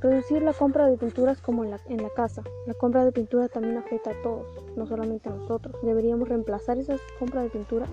reducir 0.00 0.42
la 0.42 0.52
compra 0.52 0.86
de 0.86 0.96
pinturas 0.96 1.40
como 1.40 1.64
en 1.64 1.72
la, 1.72 1.80
en 1.88 2.00
la 2.00 2.10
casa. 2.10 2.44
La 2.64 2.74
compra 2.74 3.04
de 3.04 3.10
pintura 3.10 3.48
también 3.48 3.76
afecta 3.76 4.10
a 4.12 4.22
todos, 4.22 4.46
no 4.76 4.86
solamente 4.86 5.28
a 5.28 5.34
nosotros. 5.34 5.74
Deberíamos 5.82 6.28
reemplazar 6.28 6.78
esas 6.78 7.00
compras 7.18 7.42
de 7.42 7.50
pintura 7.50 7.86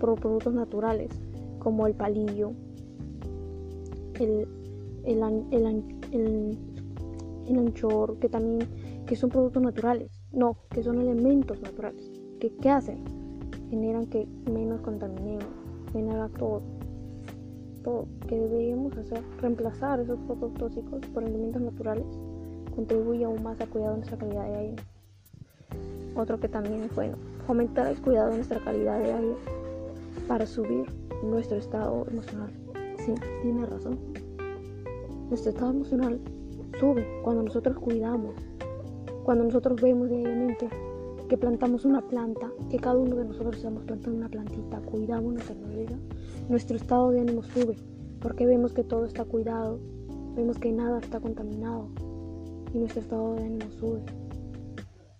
por 0.00 0.18
productos 0.18 0.54
naturales, 0.54 1.10
como 1.58 1.86
el 1.86 1.92
palillo, 1.92 2.52
el, 4.14 4.48
el, 5.04 5.22
el, 5.50 6.58
el 7.48 7.58
anchor, 7.58 8.18
que 8.18 8.30
también 8.30 8.66
que 9.06 9.14
son 9.14 9.28
productos 9.28 9.62
naturales. 9.62 10.17
No, 10.32 10.56
que 10.70 10.82
son 10.82 11.00
elementos 11.00 11.60
naturales. 11.62 12.10
¿Que, 12.38 12.54
¿Qué 12.56 12.70
hacen? 12.70 12.98
Generan 13.70 14.06
que 14.06 14.26
menos 14.50 14.80
contaminemos, 14.82 15.46
genera 15.92 16.28
todo. 16.28 16.62
Todo. 17.82 18.06
Que 18.28 18.38
deberíamos 18.38 18.96
hacer, 18.96 19.22
reemplazar 19.40 20.00
esos 20.00 20.18
productos 20.20 20.54
tóxicos 20.54 21.00
por 21.12 21.24
elementos 21.24 21.62
naturales, 21.62 22.04
contribuye 22.74 23.24
aún 23.24 23.42
más 23.42 23.60
a 23.60 23.66
cuidar 23.66 23.92
de 23.92 23.96
nuestra 23.96 24.18
calidad 24.18 24.48
de 24.48 24.56
aire. 24.56 24.76
Otro 26.14 26.38
que 26.38 26.48
también 26.48 26.82
es 26.82 26.94
bueno, 26.94 27.16
fomentar 27.46 27.86
el 27.86 28.00
cuidado 28.00 28.30
de 28.30 28.36
nuestra 28.36 28.60
calidad 28.60 28.98
de 28.98 29.12
aire 29.12 29.36
para 30.26 30.44
subir 30.46 30.86
nuestro 31.22 31.56
estado 31.56 32.06
emocional. 32.10 32.50
Sí, 32.98 33.14
tiene 33.42 33.64
razón. 33.66 33.98
Nuestro 35.28 35.50
estado 35.50 35.70
emocional 35.70 36.20
sube 36.78 37.06
cuando 37.22 37.42
nosotros 37.44 37.78
cuidamos 37.78 38.34
cuando 39.28 39.44
nosotros 39.44 39.78
vemos 39.82 40.08
diariamente 40.08 40.70
que 41.28 41.36
plantamos 41.36 41.84
una 41.84 42.00
planta, 42.00 42.50
que 42.70 42.78
cada 42.78 42.96
uno 42.96 43.14
de 43.14 43.26
nosotros 43.26 43.56
estamos 43.56 43.84
plantando 43.84 44.16
una 44.16 44.30
plantita, 44.30 44.80
cuidamos 44.80 45.34
nuestra 45.34 45.54
vida, 45.68 45.98
nuestro 46.48 46.78
estado 46.78 47.10
de 47.10 47.20
ánimo 47.20 47.42
sube, 47.42 47.76
porque 48.22 48.46
vemos 48.46 48.72
que 48.72 48.84
todo 48.84 49.04
está 49.04 49.26
cuidado, 49.26 49.80
vemos 50.34 50.58
que 50.58 50.72
nada 50.72 50.98
está 50.98 51.20
contaminado 51.20 51.90
y 52.72 52.78
nuestro 52.78 53.02
estado 53.02 53.34
de 53.34 53.44
ánimo 53.44 53.70
sube. 53.78 54.00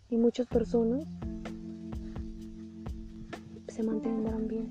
Y 0.08 0.16
muchas 0.16 0.46
personas 0.46 1.04
se 3.68 3.82
mantendrán 3.82 4.48
bien. 4.48 4.70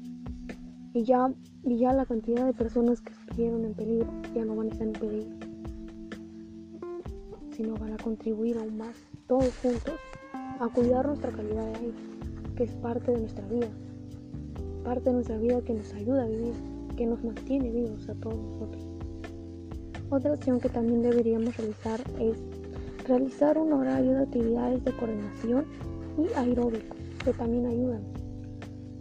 Y 0.95 1.03
ya, 1.03 1.31
y 1.63 1.77
ya 1.77 1.93
la 1.93 2.07
cantidad 2.07 2.43
de 2.43 2.53
personas 2.53 3.01
que 3.01 3.13
estuvieron 3.13 3.65
en 3.65 3.75
peligro 3.75 4.07
ya 4.33 4.43
no 4.45 4.55
van 4.55 4.69
a 4.69 4.71
estar 4.71 4.87
en 4.87 4.93
peligro, 4.93 5.35
sino 7.51 7.75
van 7.75 7.93
a 7.93 7.97
contribuir 7.97 8.57
aún 8.57 8.77
más 8.77 8.95
todos 9.27 9.53
juntos 9.61 9.93
a 10.59 10.67
cuidar 10.69 11.05
nuestra 11.05 11.31
calidad 11.31 11.65
de 11.65 11.75
aire, 11.75 11.93
que 12.55 12.63
es 12.63 12.71
parte 12.75 13.11
de 13.11 13.19
nuestra 13.19 13.45
vida, 13.47 13.67
parte 14.83 15.09
de 15.09 15.13
nuestra 15.13 15.37
vida 15.37 15.61
que 15.61 15.73
nos 15.73 15.93
ayuda 15.93 16.23
a 16.23 16.27
vivir, 16.27 16.53
que 16.95 17.05
nos 17.05 17.23
mantiene 17.23 17.69
vivos 17.69 18.07
a 18.07 18.15
todos 18.15 18.37
nosotros. 18.37 18.83
Otra 20.09 20.33
acción 20.33 20.59
que 20.61 20.69
también 20.69 21.01
deberíamos 21.01 21.57
realizar 21.57 21.99
es 22.19 22.37
realizar 23.05 23.57
un 23.57 23.73
horario 23.73 24.13
de 24.13 24.23
actividades 24.23 24.83
de 24.85 24.91
coordinación 24.93 25.65
y 26.17 26.33
aeróbico, 26.37 26.95
que 27.23 27.33
también 27.33 27.65
ayudan. 27.65 28.03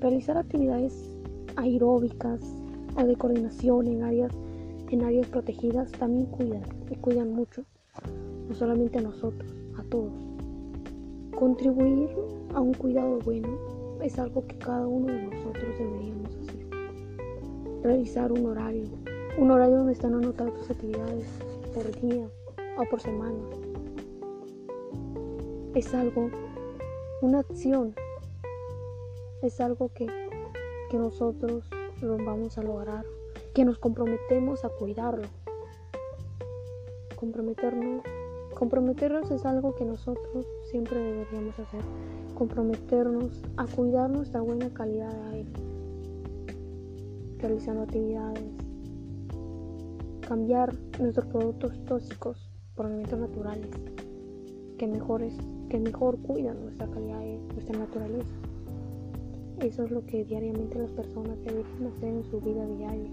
Realizar 0.01 0.37
actividades 0.37 1.15
aeróbicas 1.55 2.41
o 2.97 3.07
de 3.07 3.15
coordinación 3.15 3.87
en 3.87 4.03
áreas, 4.03 4.33
en 4.91 5.05
áreas 5.05 5.29
protegidas 5.29 5.93
también 5.93 6.27
cuidan 6.27 6.62
y 6.91 6.97
cuidan 6.97 7.33
mucho, 7.33 7.62
no 8.49 8.55
solamente 8.55 8.99
a 8.99 9.03
nosotros, 9.03 9.56
todos. 9.85 10.12
Contribuir 11.39 12.11
a 12.55 12.61
un 12.61 12.75
cuidado 12.75 13.19
bueno 13.25 13.49
es 14.03 14.19
algo 14.19 14.47
que 14.47 14.57
cada 14.59 14.87
uno 14.87 15.12
de 15.12 15.23
nosotros 15.23 15.79
deberíamos 15.79 16.35
hacer. 16.37 16.67
Realizar 17.83 18.33
un 18.33 18.47
horario, 18.47 18.85
un 19.39 19.51
horario 19.51 19.79
donde 19.79 19.93
están 19.93 20.15
anotadas 20.15 20.55
tus 20.55 20.71
actividades 20.71 21.27
por 21.75 21.85
día 22.01 22.27
o 22.79 22.85
por 22.89 23.01
semana. 23.01 23.39
Es 25.75 25.93
algo, 25.93 26.31
una 27.21 27.41
acción, 27.41 27.95
es 29.43 29.61
algo 29.61 29.91
que, 29.93 30.07
que 30.91 30.97
nosotros 30.97 31.65
lo 32.01 32.17
vamos 32.17 32.57
a 32.57 32.62
lograr, 32.62 33.05
que 33.55 33.65
nos 33.65 33.79
comprometemos 33.79 34.65
a 34.65 34.69
cuidarlo, 34.71 35.29
comprometernos 37.17 38.03
Comprometernos 38.57 39.31
es 39.31 39.45
algo 39.45 39.75
que 39.75 39.85
nosotros 39.85 40.47
siempre 40.71 40.99
deberíamos 40.99 41.59
hacer. 41.59 41.83
Comprometernos 42.35 43.42
a 43.59 43.66
cuidar 43.66 44.09
nuestra 44.09 44.40
buena 44.40 44.71
calidad 44.73 45.12
de 45.12 45.37
aire. 45.37 45.51
Realizando 47.37 47.83
actividades. 47.83 48.42
Cambiar 50.27 50.75
nuestros 50.99 51.27
productos 51.27 51.85
tóxicos 51.85 52.51
por 52.75 52.87
alimentos 52.87 53.19
naturales. 53.19 53.69
Que, 54.79 54.87
mejores, 54.87 55.37
que 55.69 55.79
mejor 55.79 56.16
cuidan 56.21 56.59
nuestra 56.62 56.87
calidad 56.87 57.21
de 57.21 57.38
nuestra 57.53 57.79
naturaleza. 57.79 58.37
Eso 59.61 59.85
es 59.85 59.90
lo 59.90 60.07
que 60.07 60.25
diariamente 60.25 60.79
las 60.79 60.92
personas 60.92 61.38
deberían 61.45 61.92
hacer 61.95 62.09
en 62.09 62.25
su 62.25 62.40
vida 62.40 62.64
diaria. 62.64 63.11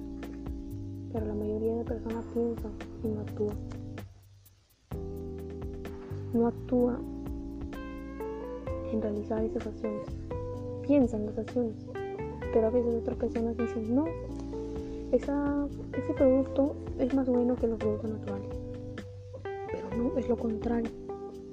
Pero 1.12 1.26
la 1.26 1.36
mayoría 1.36 1.76
de 1.76 1.84
personas 1.84 2.26
piensan 2.34 2.72
y 3.04 3.10
no 3.10 3.20
actúan 3.20 3.83
no 6.34 6.48
actúa 6.48 7.00
en 8.92 9.02
realizar 9.02 9.44
esas 9.44 9.68
acciones. 9.68 10.08
Piensa 10.86 11.18
en 11.18 11.28
las 11.28 11.38
acciones, 11.38 11.76
pero 12.54 12.68
a 12.68 12.70
veces 12.70 12.96
otras 12.96 13.18
personas 13.18 13.58
dicen, 13.58 13.96
no, 13.96 14.06
esa, 15.12 15.68
ese 15.94 16.14
producto 16.14 16.76
es 17.00 17.14
más 17.14 17.28
bueno 17.28 17.56
que 17.56 17.68
los 17.68 17.78
productos 17.78 18.12
naturales. 18.12 18.50
Pero 19.72 19.90
no, 19.98 20.18
es 20.18 20.28
lo 20.28 20.38
contrario, 20.38 20.92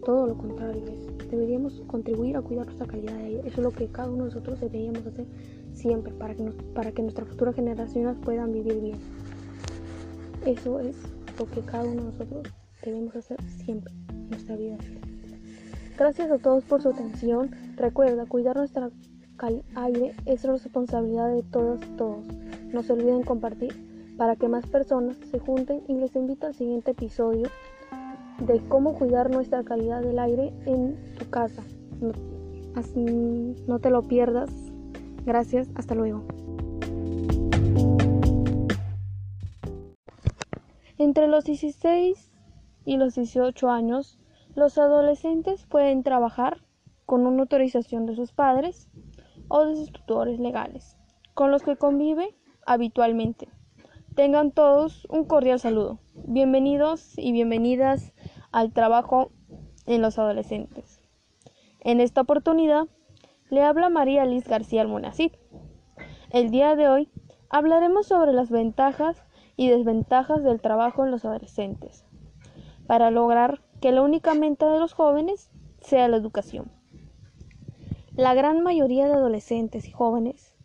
todo 0.05 0.27
lo 0.27 0.37
contrario 0.37 0.83
es. 0.87 1.29
Deberíamos 1.31 1.81
contribuir 1.87 2.37
a 2.37 2.43
cuidar 2.43 2.66
nuestra 2.66 2.87
calidad 2.87 3.14
de 3.14 3.25
aire. 3.25 3.40
Eso 3.40 3.59
es 3.59 3.62
lo 3.62 3.71
que 3.71 3.87
cada 3.87 4.09
uno 4.09 4.25
de 4.25 4.31
nosotros 4.31 4.59
deberíamos 4.61 5.07
hacer 5.07 5.27
siempre 5.75 6.12
para 6.12 6.35
que, 6.35 6.43
para 6.75 6.90
que 6.90 7.03
nuestras 7.03 7.29
futuras 7.29 7.55
generaciones 7.55 8.16
puedan 8.25 8.53
vivir 8.53 8.81
bien. 8.81 8.99
Eso 10.45 10.81
es 10.81 10.97
lo 11.38 11.47
que 11.47 11.61
cada 11.61 11.85
uno 11.85 12.03
de 12.03 12.11
nosotros 12.11 12.49
debemos 12.83 13.14
hacer 13.14 13.40
siempre 13.43 13.93
nuestra 14.31 14.57
vida. 14.57 14.77
Gracias 15.99 16.31
a 16.31 16.38
todos 16.38 16.64
por 16.64 16.81
su 16.81 16.88
atención. 16.88 17.51
Recuerda, 17.77 18.27
cuidar 18.27 18.57
nuestro 18.57 18.90
aire 19.75 20.14
es 20.27 20.45
responsabilidad 20.45 21.35
de 21.35 21.43
todas 21.43 21.81
y 21.83 21.97
todos. 21.97 22.25
No 22.73 22.83
se 22.83 22.93
olviden 22.93 23.23
compartir 23.23 24.14
para 24.16 24.37
que 24.37 24.49
más 24.49 24.66
personas 24.66 25.16
se 25.31 25.38
junten 25.38 25.83
y 25.88 25.95
les 25.95 26.14
invito 26.14 26.47
al 26.47 26.55
siguiente 26.55 26.90
episodio 26.93 27.49
de 28.47 28.61
cómo 28.69 28.95
cuidar 28.95 29.31
nuestra 29.31 29.62
calidad 29.64 30.03
del 30.03 30.19
aire 30.19 30.53
en 30.66 30.97
tu 31.19 31.29
casa. 31.31 31.62
No, 32.01 32.12
no 33.66 33.79
te 33.79 33.90
lo 33.90 34.03
pierdas. 34.03 34.51
Gracias, 35.25 35.69
hasta 35.75 35.95
luego. 35.95 36.23
Entre 40.99 41.29
los 41.29 41.45
16 41.45 42.31
y 42.85 42.97
los 42.97 43.14
18 43.14 43.71
años, 43.71 44.19
los 44.61 44.77
adolescentes 44.77 45.64
pueden 45.64 46.03
trabajar 46.03 46.59
con 47.07 47.27
una 47.27 47.40
autorización 47.44 48.05
de 48.05 48.14
sus 48.14 48.31
padres 48.33 48.90
o 49.49 49.64
de 49.64 49.75
sus 49.75 49.90
tutores 49.90 50.38
legales, 50.38 50.99
con 51.33 51.51
los 51.51 51.62
que 51.62 51.77
convive 51.77 52.37
habitualmente. 52.66 53.49
Tengan 54.14 54.53
todos 54.53 55.07
un 55.09 55.25
cordial 55.25 55.59
saludo. 55.59 55.99
Bienvenidos 56.12 57.16
y 57.16 57.33
bienvenidas 57.33 58.12
al 58.53 58.75
trabajo 58.75 59.33
en 59.87 60.03
los 60.03 60.18
adolescentes. 60.18 61.01
En 61.81 61.99
esta 61.99 62.20
oportunidad 62.20 62.87
le 63.49 63.62
habla 63.62 63.88
María 63.88 64.27
Liz 64.27 64.46
García 64.46 64.83
Almonacid. 64.83 65.33
El 66.29 66.51
día 66.51 66.77
de 66.77 66.87
hoy 66.87 67.09
hablaremos 67.49 68.09
sobre 68.09 68.35
las 68.35 68.51
ventajas 68.51 69.25
y 69.57 69.70
desventajas 69.70 70.44
del 70.44 70.61
trabajo 70.61 71.07
en 71.07 71.12
los 71.12 71.25
adolescentes, 71.25 72.05
para 72.87 73.11
lograr 73.11 73.62
que 73.81 73.93
la 73.93 74.03
única 74.03 74.35
meta 74.35 74.71
de 74.71 74.79
los 74.79 74.93
jóvenes 74.93 75.51
sea 75.81 76.09
la 76.09 76.16
educación. 76.16 76.71
La 78.14 78.35
gran 78.35 78.62
mayoría 78.62 79.07
de 79.07 79.14
adolescentes 79.14 79.88
y 79.88 79.93
jóvenes 79.93 80.57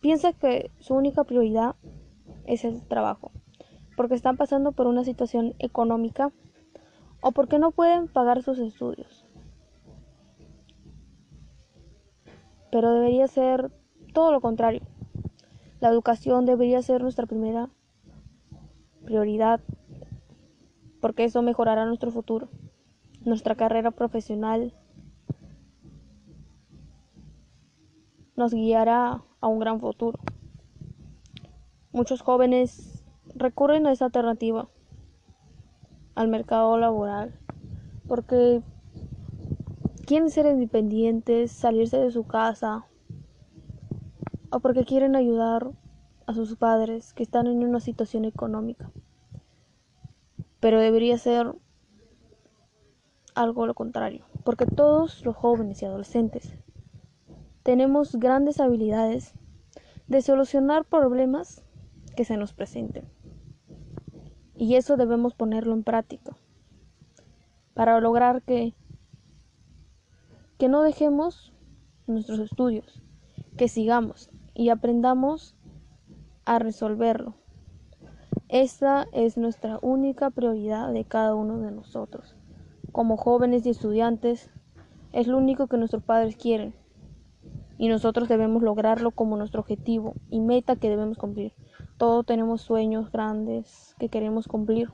piensa 0.00 0.32
que 0.32 0.70
su 0.78 0.94
única 0.94 1.24
prioridad 1.24 1.76
es 2.44 2.64
el 2.64 2.82
trabajo, 2.86 3.30
porque 3.96 4.14
están 4.14 4.36
pasando 4.36 4.72
por 4.72 4.86
una 4.86 5.04
situación 5.04 5.54
económica 5.58 6.32
o 7.22 7.32
porque 7.32 7.58
no 7.58 7.70
pueden 7.70 8.08
pagar 8.08 8.42
sus 8.42 8.58
estudios. 8.58 9.24
Pero 12.70 12.92
debería 12.92 13.28
ser 13.28 13.70
todo 14.12 14.32
lo 14.32 14.40
contrario. 14.40 14.82
La 15.80 15.88
educación 15.88 16.44
debería 16.44 16.82
ser 16.82 17.02
nuestra 17.02 17.26
primera 17.26 17.70
prioridad 19.04 19.60
porque 21.02 21.24
eso 21.24 21.42
mejorará 21.42 21.84
nuestro 21.84 22.12
futuro, 22.12 22.48
nuestra 23.24 23.56
carrera 23.56 23.90
profesional, 23.90 24.72
nos 28.36 28.54
guiará 28.54 29.24
a 29.40 29.46
un 29.48 29.58
gran 29.58 29.80
futuro. 29.80 30.20
Muchos 31.90 32.20
jóvenes 32.22 33.04
recurren 33.34 33.88
a 33.88 33.92
esa 33.92 34.04
alternativa, 34.06 34.68
al 36.14 36.28
mercado 36.28 36.78
laboral, 36.78 37.34
porque 38.06 38.62
quieren 40.06 40.30
ser 40.30 40.46
independientes, 40.46 41.50
salirse 41.50 41.98
de 41.98 42.12
su 42.12 42.28
casa, 42.28 42.86
o 44.52 44.60
porque 44.60 44.84
quieren 44.84 45.16
ayudar 45.16 45.68
a 46.28 46.32
sus 46.32 46.54
padres 46.54 47.12
que 47.12 47.24
están 47.24 47.48
en 47.48 47.64
una 47.64 47.80
situación 47.80 48.24
económica. 48.24 48.92
Pero 50.62 50.78
debería 50.78 51.18
ser 51.18 51.56
algo 53.34 53.66
lo 53.66 53.74
contrario, 53.74 54.24
porque 54.44 54.64
todos 54.64 55.24
los 55.24 55.34
jóvenes 55.34 55.82
y 55.82 55.86
adolescentes 55.86 56.54
tenemos 57.64 58.14
grandes 58.14 58.60
habilidades 58.60 59.34
de 60.06 60.22
solucionar 60.22 60.84
problemas 60.84 61.64
que 62.14 62.24
se 62.24 62.36
nos 62.36 62.52
presenten. 62.52 63.08
Y 64.54 64.76
eso 64.76 64.96
debemos 64.96 65.34
ponerlo 65.34 65.74
en 65.74 65.82
práctica 65.82 66.36
para 67.74 67.98
lograr 68.00 68.42
que 68.42 68.72
que 70.58 70.68
no 70.68 70.82
dejemos 70.82 71.52
nuestros 72.06 72.38
estudios, 72.38 73.02
que 73.56 73.66
sigamos 73.66 74.30
y 74.54 74.68
aprendamos 74.68 75.56
a 76.44 76.60
resolverlo. 76.60 77.41
Esta 78.52 79.06
es 79.12 79.38
nuestra 79.38 79.78
única 79.80 80.28
prioridad 80.28 80.92
de 80.92 81.06
cada 81.06 81.34
uno 81.34 81.60
de 81.60 81.72
nosotros. 81.72 82.36
Como 82.92 83.16
jóvenes 83.16 83.64
y 83.64 83.70
estudiantes, 83.70 84.50
es 85.12 85.26
lo 85.26 85.38
único 85.38 85.68
que 85.68 85.78
nuestros 85.78 86.02
padres 86.02 86.36
quieren. 86.36 86.74
Y 87.78 87.88
nosotros 87.88 88.28
debemos 88.28 88.62
lograrlo 88.62 89.10
como 89.10 89.38
nuestro 89.38 89.62
objetivo 89.62 90.16
y 90.28 90.40
meta 90.40 90.76
que 90.76 90.90
debemos 90.90 91.16
cumplir. 91.16 91.54
Todos 91.96 92.26
tenemos 92.26 92.60
sueños 92.60 93.10
grandes 93.10 93.96
que 93.98 94.10
queremos 94.10 94.46
cumplir. 94.48 94.90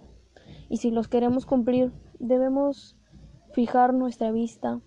Y 0.69 0.77
si 0.77 0.93
los 0.93 1.09
queremos 1.09 1.45
cumplir, 1.45 1.91
debemos 2.21 2.97
fijar 3.55 3.93
nuestra 3.93 4.31
vista 4.31 4.81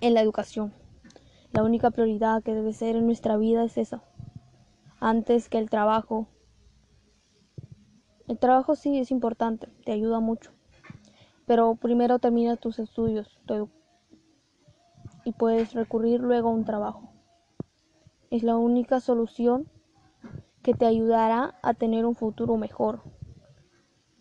en 0.00 0.14
la 0.14 0.20
educación. 0.20 0.72
La 1.50 1.64
única 1.64 1.90
prioridad 1.90 2.40
que 2.44 2.54
debe 2.54 2.72
ser 2.72 2.94
en 2.94 3.06
nuestra 3.06 3.36
vida 3.36 3.64
es 3.64 3.78
esa, 3.78 4.04
antes 5.00 5.48
que 5.48 5.58
el 5.58 5.68
trabajo. 5.68 6.28
El 8.34 8.40
trabajo 8.40 8.74
sí 8.74 8.98
es 8.98 9.12
importante, 9.12 9.68
te 9.84 9.92
ayuda 9.92 10.18
mucho, 10.18 10.50
pero 11.46 11.76
primero 11.76 12.18
termina 12.18 12.56
tus 12.56 12.80
estudios 12.80 13.38
y 15.22 15.30
puedes 15.30 15.72
recurrir 15.72 16.18
luego 16.18 16.48
a 16.48 16.52
un 16.52 16.64
trabajo. 16.64 17.12
Es 18.32 18.42
la 18.42 18.56
única 18.56 18.98
solución 18.98 19.68
que 20.64 20.74
te 20.74 20.84
ayudará 20.84 21.54
a 21.62 21.74
tener 21.74 22.06
un 22.06 22.16
futuro 22.16 22.56
mejor. 22.56 23.02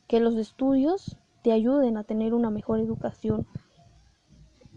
Que 0.05 0.19
los 0.19 0.35
estudios 0.35 1.17
te 1.41 1.51
ayuden 1.51 1.97
a 1.97 2.03
tener 2.03 2.35
una 2.35 2.51
mejor 2.51 2.81
educación, 2.81 3.47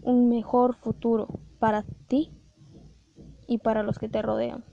un 0.01 0.29
mejor 0.29 0.73
futuro 0.73 1.27
para 1.59 1.83
ti 2.07 2.31
y 3.45 3.59
para 3.59 3.83
los 3.83 3.99
que 3.99 4.09
te 4.09 4.23
rodean. 4.23 4.63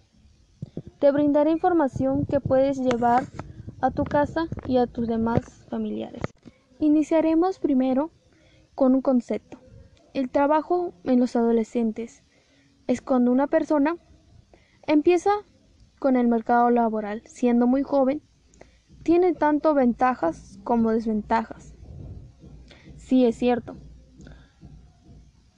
Te 1.01 1.11
brindaré 1.13 1.51
información 1.51 2.25
que 2.25 2.41
puedes 2.41 2.79
llevar 2.79 3.25
a 3.85 3.91
tu 3.91 4.05
casa 4.05 4.47
y 4.67 4.79
a 4.79 4.87
tus 4.87 5.07
demás 5.07 5.67
familiares. 5.69 6.23
Iniciaremos 6.79 7.59
primero 7.59 8.11
con 8.75 8.95
un 8.95 9.03
concepto. 9.03 9.61
El 10.15 10.31
trabajo 10.31 10.95
en 11.05 11.21
los 11.21 11.37
adolescentes 11.37 12.23
es 12.87 13.03
cuando 13.03 13.31
una 13.31 13.47
persona 13.47 13.99
empieza 14.87 15.33
con 15.99 16.17
el 16.17 16.29
mercado 16.29 16.71
laboral 16.71 17.25
siendo 17.27 17.67
muy 17.67 17.83
joven, 17.83 18.23
tiene 19.03 19.35
tanto 19.35 19.75
ventajas 19.75 20.59
como 20.65 20.91
desventajas. 20.91 21.75
Sí, 22.97 23.27
es 23.27 23.37
cierto. 23.37 23.77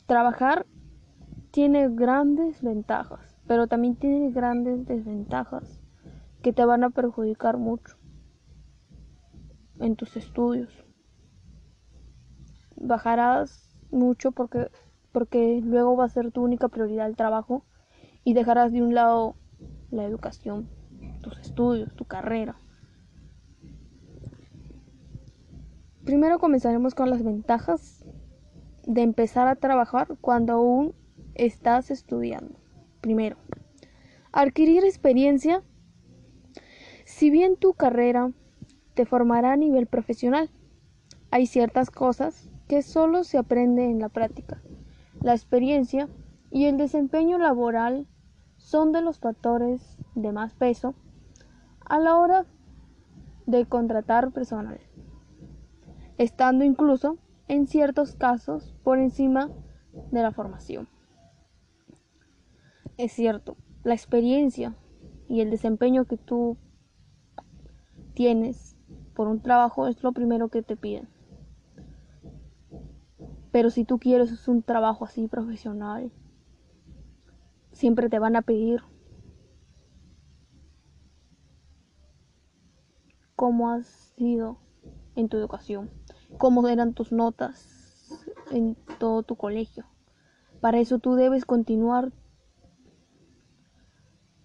Trabajar 0.06 0.66
tiene 1.52 1.90
grandes 1.90 2.60
ventajas, 2.60 3.38
pero 3.46 3.68
también 3.68 3.94
tiene 3.94 4.32
grandes 4.32 4.84
desventajas 4.84 5.80
que 6.42 6.52
te 6.52 6.64
van 6.64 6.82
a 6.82 6.90
perjudicar 6.90 7.56
mucho 7.56 7.96
en 9.80 9.96
tus 9.96 10.16
estudios. 10.16 10.84
Bajarás 12.76 13.76
mucho 13.90 14.32
porque, 14.32 14.70
porque 15.12 15.60
luego 15.62 15.96
va 15.96 16.04
a 16.04 16.10
ser 16.10 16.30
tu 16.30 16.42
única 16.42 16.68
prioridad 16.68 17.06
el 17.06 17.16
trabajo 17.16 17.64
y 18.24 18.34
dejarás 18.34 18.72
de 18.72 18.82
un 18.82 18.94
lado 18.94 19.36
la 19.90 20.04
educación, 20.04 20.68
tus 21.22 21.38
estudios, 21.38 21.94
tu 21.94 22.04
carrera. 22.04 22.56
Primero 26.04 26.38
comenzaremos 26.38 26.94
con 26.94 27.10
las 27.10 27.24
ventajas 27.24 28.04
de 28.86 29.02
empezar 29.02 29.48
a 29.48 29.56
trabajar 29.56 30.16
cuando 30.20 30.52
aún 30.52 30.94
estás 31.34 31.90
estudiando. 31.90 32.54
Primero, 33.00 33.36
adquirir 34.32 34.84
experiencia. 34.84 35.62
Si 37.04 37.30
bien 37.30 37.56
tu 37.56 37.74
carrera 37.74 38.32
te 38.96 39.04
formará 39.04 39.52
a 39.52 39.56
nivel 39.56 39.86
profesional, 39.86 40.50
hay 41.30 41.46
ciertas 41.46 41.90
cosas 41.90 42.48
que 42.66 42.80
solo 42.80 43.24
se 43.24 43.36
aprende 43.36 43.84
en 43.84 44.00
la 44.00 44.08
práctica. 44.08 44.62
La 45.20 45.34
experiencia 45.34 46.08
y 46.50 46.64
el 46.64 46.78
desempeño 46.78 47.36
laboral 47.36 48.06
son 48.56 48.92
de 48.92 49.02
los 49.02 49.18
factores 49.18 49.98
de 50.14 50.32
más 50.32 50.54
peso 50.54 50.94
a 51.84 51.98
la 51.98 52.16
hora 52.16 52.46
de 53.44 53.66
contratar 53.66 54.32
personal, 54.32 54.80
estando 56.16 56.64
incluso 56.64 57.18
en 57.48 57.66
ciertos 57.66 58.14
casos 58.14 58.74
por 58.82 58.98
encima 58.98 59.50
de 60.10 60.22
la 60.22 60.32
formación. 60.32 60.88
Es 62.96 63.12
cierto, 63.12 63.58
la 63.84 63.92
experiencia 63.92 64.74
y 65.28 65.42
el 65.42 65.50
desempeño 65.50 66.06
que 66.06 66.16
tú 66.16 66.56
tienes 68.14 68.65
por 69.16 69.28
un 69.28 69.40
trabajo 69.40 69.88
es 69.88 70.02
lo 70.02 70.12
primero 70.12 70.48
que 70.48 70.62
te 70.62 70.76
piden. 70.76 71.08
Pero 73.50 73.70
si 73.70 73.86
tú 73.86 73.98
quieres 73.98 74.46
un 74.46 74.62
trabajo 74.62 75.06
así 75.06 75.26
profesional, 75.26 76.12
siempre 77.72 78.10
te 78.10 78.18
van 78.18 78.36
a 78.36 78.42
pedir 78.42 78.82
cómo 83.34 83.70
has 83.70 83.86
sido 83.86 84.58
en 85.14 85.30
tu 85.30 85.38
educación, 85.38 85.90
cómo 86.36 86.68
eran 86.68 86.92
tus 86.92 87.10
notas 87.10 88.22
en 88.50 88.76
todo 88.98 89.22
tu 89.22 89.36
colegio. 89.36 89.86
Para 90.60 90.78
eso 90.78 90.98
tú 90.98 91.14
debes 91.14 91.46
continuar 91.46 92.12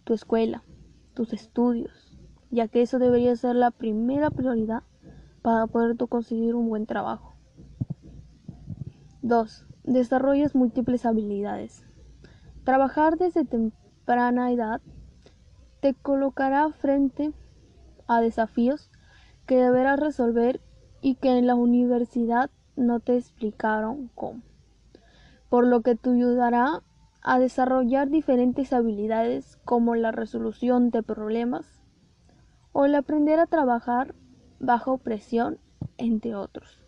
tu 0.06 0.14
escuela, 0.14 0.64
tus 1.14 1.34
estudios, 1.34 2.11
ya 2.52 2.68
que 2.68 2.82
eso 2.82 3.00
debería 3.00 3.36
ser 3.36 3.56
la 3.56 3.72
primera 3.72 4.30
prioridad 4.30 4.84
para 5.42 5.68
poder 5.68 5.98
conseguir 6.08 6.54
un 6.56 6.70
buen 6.70 6.86
trabajo. 6.86 7.34
2. 9.22 9.66
Desarrollas 9.84 10.54
múltiples 10.54 11.06
habilidades. 11.06 11.84
Trabajar 12.64 13.18
desde 13.18 13.46
temprana 13.46 14.52
edad 14.52 14.82
te 15.80 15.94
colocará 15.96 16.70
frente 16.72 17.32
a 18.08 18.22
desafíos 18.22 18.92
que 19.48 19.56
deberás 19.58 20.00
resolver 20.00 20.62
y 21.02 21.16
que 21.16 21.38
en 21.38 21.48
la 21.48 21.56
universidad 21.56 22.52
no 22.76 23.00
te 23.00 23.18
explicaron 23.18 24.10
cómo, 24.14 24.42
por 25.50 25.66
lo 25.66 25.82
que 25.82 25.96
te 25.96 26.12
ayudará 26.12 26.84
a 27.24 27.40
desarrollar 27.40 28.10
diferentes 28.10 28.74
habilidades 28.74 29.58
como 29.66 29.96
la 29.96 30.12
resolución 30.12 30.90
de 30.90 31.04
problemas 31.04 31.81
o 32.74 32.86
el 32.86 32.96
aprender 32.96 33.40
a 33.40 33.48
trabajar 33.48 34.16
bajo 34.60 34.98
presión, 34.98 35.60
entre 35.98 36.36
otros. 36.36 36.84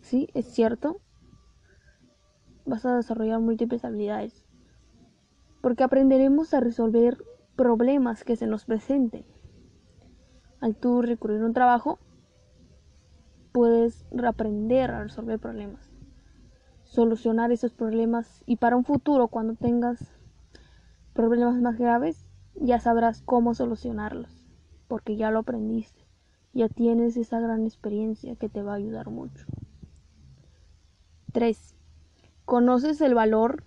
Sí, 0.00 0.28
es 0.34 0.46
cierto, 0.46 1.00
vas 2.64 2.84
a 2.86 2.96
desarrollar 2.96 3.40
múltiples 3.40 3.84
habilidades 3.84 4.48
porque 5.60 5.82
aprenderemos 5.82 6.54
a 6.54 6.60
resolver 6.60 7.18
problemas 7.56 8.24
que 8.24 8.36
se 8.36 8.46
nos 8.46 8.64
presenten. 8.64 9.24
Al 10.60 10.76
tú 10.76 11.02
recurrir 11.02 11.42
a 11.42 11.46
un 11.46 11.52
trabajo, 11.52 11.98
puedes 13.52 14.06
aprender 14.24 14.90
a 14.90 15.02
resolver 15.02 15.38
problemas, 15.38 15.90
solucionar 16.84 17.52
esos 17.52 17.72
problemas 17.74 18.42
y 18.46 18.56
para 18.56 18.76
un 18.76 18.84
futuro, 18.84 19.28
cuando 19.28 19.54
tengas 19.54 19.98
problemas 21.12 21.60
más 21.60 21.78
graves, 21.78 22.26
ya 22.54 22.80
sabrás 22.80 23.22
cómo 23.22 23.54
solucionarlos, 23.54 24.37
porque 24.88 25.16
ya 25.16 25.30
lo 25.30 25.40
aprendiste, 25.40 26.06
ya 26.52 26.68
tienes 26.68 27.16
esa 27.16 27.38
gran 27.40 27.64
experiencia 27.64 28.34
que 28.36 28.48
te 28.48 28.62
va 28.62 28.72
a 28.72 28.76
ayudar 28.76 29.10
mucho. 29.10 29.46
3. 31.32 31.76
Conoces 32.44 33.00
el 33.00 33.14
valor 33.14 33.64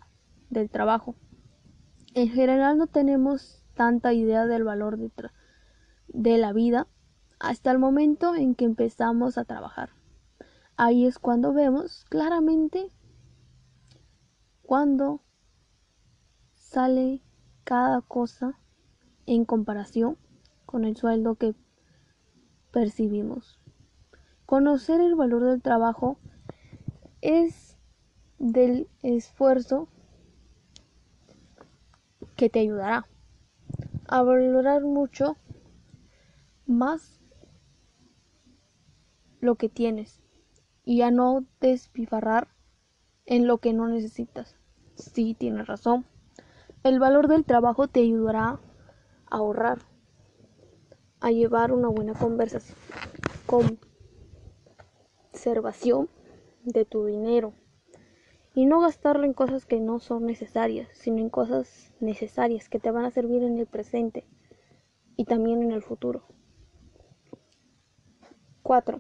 del 0.50 0.70
trabajo. 0.70 1.16
En 2.14 2.30
general 2.30 2.78
no 2.78 2.88
tenemos 2.88 3.64
tanta 3.76 4.14
idea 4.14 4.48
del 4.48 4.64
valor 4.64 4.98
de, 4.98 5.12
de 6.08 6.38
la 6.38 6.52
vida 6.52 6.88
hasta 7.40 7.72
el 7.72 7.80
momento 7.80 8.36
en 8.36 8.56
que 8.56 8.66
empezamos 8.66 9.38
a 9.38 9.46
trabajar. 9.46 9.92
Ahí 10.76 11.06
es 11.06 11.20
cuando 11.20 11.54
vemos 11.54 12.06
claramente 12.10 12.92
cuando 14.62 15.22
sale 16.56 17.22
cada 17.64 18.02
cosa 18.02 18.58
en 19.26 19.46
comparación 19.46 20.18
con 20.72 20.86
el 20.86 20.96
sueldo 20.96 21.36
que 21.36 21.54
percibimos. 22.72 23.60
Conocer 24.46 25.02
el 25.02 25.16
valor 25.16 25.44
del 25.44 25.62
trabajo 25.62 26.18
es 27.22 27.78
del 28.40 28.88
esfuerzo 29.04 29.90
que 32.38 32.50
te 32.50 32.60
ayudará 32.60 33.06
a 34.08 34.24
valorar 34.24 34.82
mucho 34.82 35.36
más 36.66 37.20
lo 39.42 39.56
que 39.56 39.70
tienes 39.70 40.22
y 40.86 41.02
a 41.02 41.12
no 41.12 41.46
despifarrar 41.60 42.48
en 43.26 43.46
lo 43.46 43.58
que 43.60 43.74
no 43.74 43.88
necesitas. 43.88 44.56
Sí, 44.96 45.36
tienes 45.38 45.68
razón. 45.68 46.06
El 46.84 47.00
valor 47.00 47.28
del 47.28 47.46
trabajo 47.46 47.88
te 47.88 48.00
ayudará 48.00 48.48
a 48.50 48.60
ahorrar, 49.30 49.80
a 51.22 51.32
llevar 51.32 51.72
una 51.72 51.88
buena 51.88 52.14
conversación, 52.14 52.78
conservación 55.32 56.10
de 56.64 56.84
tu 56.84 57.06
dinero 57.06 57.54
y 58.54 58.66
no 58.66 58.82
gastarlo 58.82 59.26
en 59.26 59.34
cosas 59.34 59.66
que 59.66 59.80
no 59.80 60.00
son 60.00 60.26
necesarias, 60.26 60.90
sino 60.94 61.20
en 61.20 61.30
cosas 61.30 61.94
necesarias 62.00 62.68
que 62.70 62.80
te 62.80 62.92
van 62.92 63.06
a 63.06 63.12
servir 63.12 63.44
en 63.44 63.58
el 63.58 63.68
presente 63.68 64.26
y 65.16 65.26
también 65.26 65.62
en 65.62 65.72
el 65.72 65.84
futuro. 65.84 66.24
4. 68.64 69.00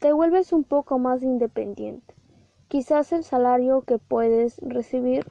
Te 0.00 0.12
vuelves 0.12 0.52
un 0.52 0.64
poco 0.64 0.98
más 0.98 1.22
independiente. 1.22 2.14
Quizás 2.68 3.12
el 3.12 3.24
salario 3.24 3.82
que 3.82 3.98
puedes 3.98 4.58
recibir 4.58 5.26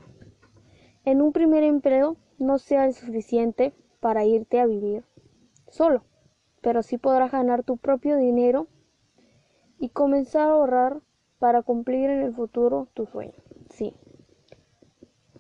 en 1.04 1.22
un 1.22 1.32
primer 1.32 1.64
empleo 1.64 2.18
no 2.38 2.58
sea 2.60 2.86
el 2.86 2.94
suficiente 2.94 3.74
para 4.00 4.26
irte 4.26 4.60
a 4.60 4.66
vivir 4.66 5.04
solo, 5.70 6.04
pero 6.68 6.84
sí 6.84 6.98
podrás 6.98 7.32
ganar 7.32 7.64
tu 7.64 7.78
propio 7.78 8.18
dinero 8.18 8.68
y 9.80 9.88
comenzar 9.88 10.50
a 10.50 10.52
ahorrar 10.52 11.02
para 11.40 11.62
cumplir 11.62 12.10
en 12.10 12.22
el 12.22 12.34
futuro 12.36 12.90
tu 12.94 13.06
sueño 13.06 13.42
sí. 13.70 13.94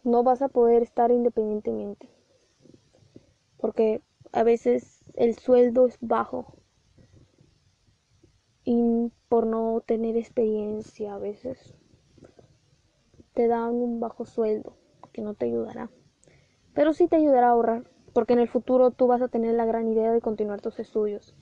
No 0.05 0.23
vas 0.23 0.41
a 0.41 0.47
poder 0.47 0.83
estar 0.83 1.11
independientemente. 1.11 2.09
Porque 3.57 4.01
a 4.31 4.43
veces 4.43 5.03
el 5.15 5.37
sueldo 5.37 5.85
es 5.87 5.97
bajo. 5.99 6.53
Y 8.63 9.11
por 9.27 9.47
no 9.47 9.83
tener 9.85 10.15
experiencia 10.15 11.15
a 11.15 11.19
veces 11.19 11.75
te 13.33 13.49
dan 13.49 13.73
un 13.73 13.99
bajo 13.99 14.23
sueldo 14.23 14.77
que 15.11 15.21
no 15.21 15.33
te 15.33 15.47
ayudará. 15.47 15.89
Pero 16.73 16.93
sí 16.93 17.09
te 17.09 17.17
ayudará 17.17 17.47
a 17.47 17.51
ahorrar. 17.51 17.96
Porque 18.17 18.33
en 18.33 18.39
el 18.39 18.47
futuro 18.47 18.89
tú 18.89 19.05
vas 19.05 19.21
a 19.21 19.27
tener 19.27 19.53
la 19.53 19.65
gran 19.65 19.87
idea 19.89 20.11
de 20.11 20.21
continuar 20.21 20.59
tus 20.59 20.79
estudios. 20.79 21.35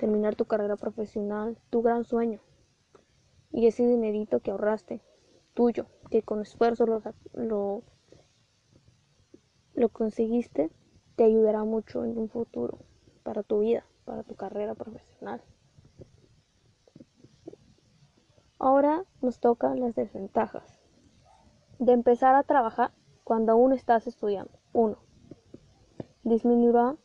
Terminar 0.00 0.34
tu 0.34 0.46
carrera 0.46 0.74
profesional, 0.74 1.56
tu 1.70 1.80
gran 1.80 2.02
sueño. 2.02 2.40
Y 3.52 3.68
ese 3.68 3.86
dinerito 3.86 4.40
que 4.40 4.50
ahorraste 4.50 5.00
tuyo, 5.54 5.86
que 6.10 6.24
con 6.24 6.40
esfuerzo 6.40 6.86
lo, 6.86 7.00
lo, 7.34 7.84
lo 9.74 9.88
conseguiste, 9.90 10.72
te 11.14 11.22
ayudará 11.22 11.62
mucho 11.62 12.04
en 12.04 12.18
un 12.18 12.28
futuro, 12.28 12.80
para 13.22 13.44
tu 13.44 13.60
vida, 13.60 13.86
para 14.04 14.24
tu 14.24 14.34
carrera 14.34 14.74
profesional. 14.74 15.40
Ahora 18.58 19.04
nos 19.20 19.38
tocan 19.38 19.78
las 19.78 19.94
desventajas 19.94 20.80
de 21.78 21.92
empezar 21.92 22.34
a 22.34 22.42
trabajar 22.42 22.90
cuando 23.22 23.52
aún 23.52 23.72
estás 23.72 24.08
estudiando. 24.08 24.58
1. 24.72 25.11
Disminuirá, 26.24 26.96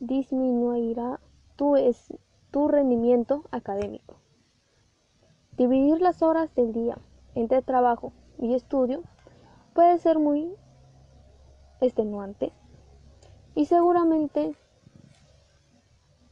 disminuirá 0.00 1.18
tu, 1.56 1.76
es, 1.76 2.12
tu 2.50 2.68
rendimiento 2.68 3.44
académico. 3.50 4.16
Dividir 5.56 6.02
las 6.02 6.22
horas 6.22 6.54
del 6.54 6.72
día 6.72 6.98
entre 7.34 7.62
trabajo 7.62 8.12
y 8.38 8.54
estudio 8.54 9.02
puede 9.72 9.98
ser 9.98 10.18
muy 10.18 10.54
extenuante 11.80 12.52
y 13.54 13.64
seguramente 13.64 14.54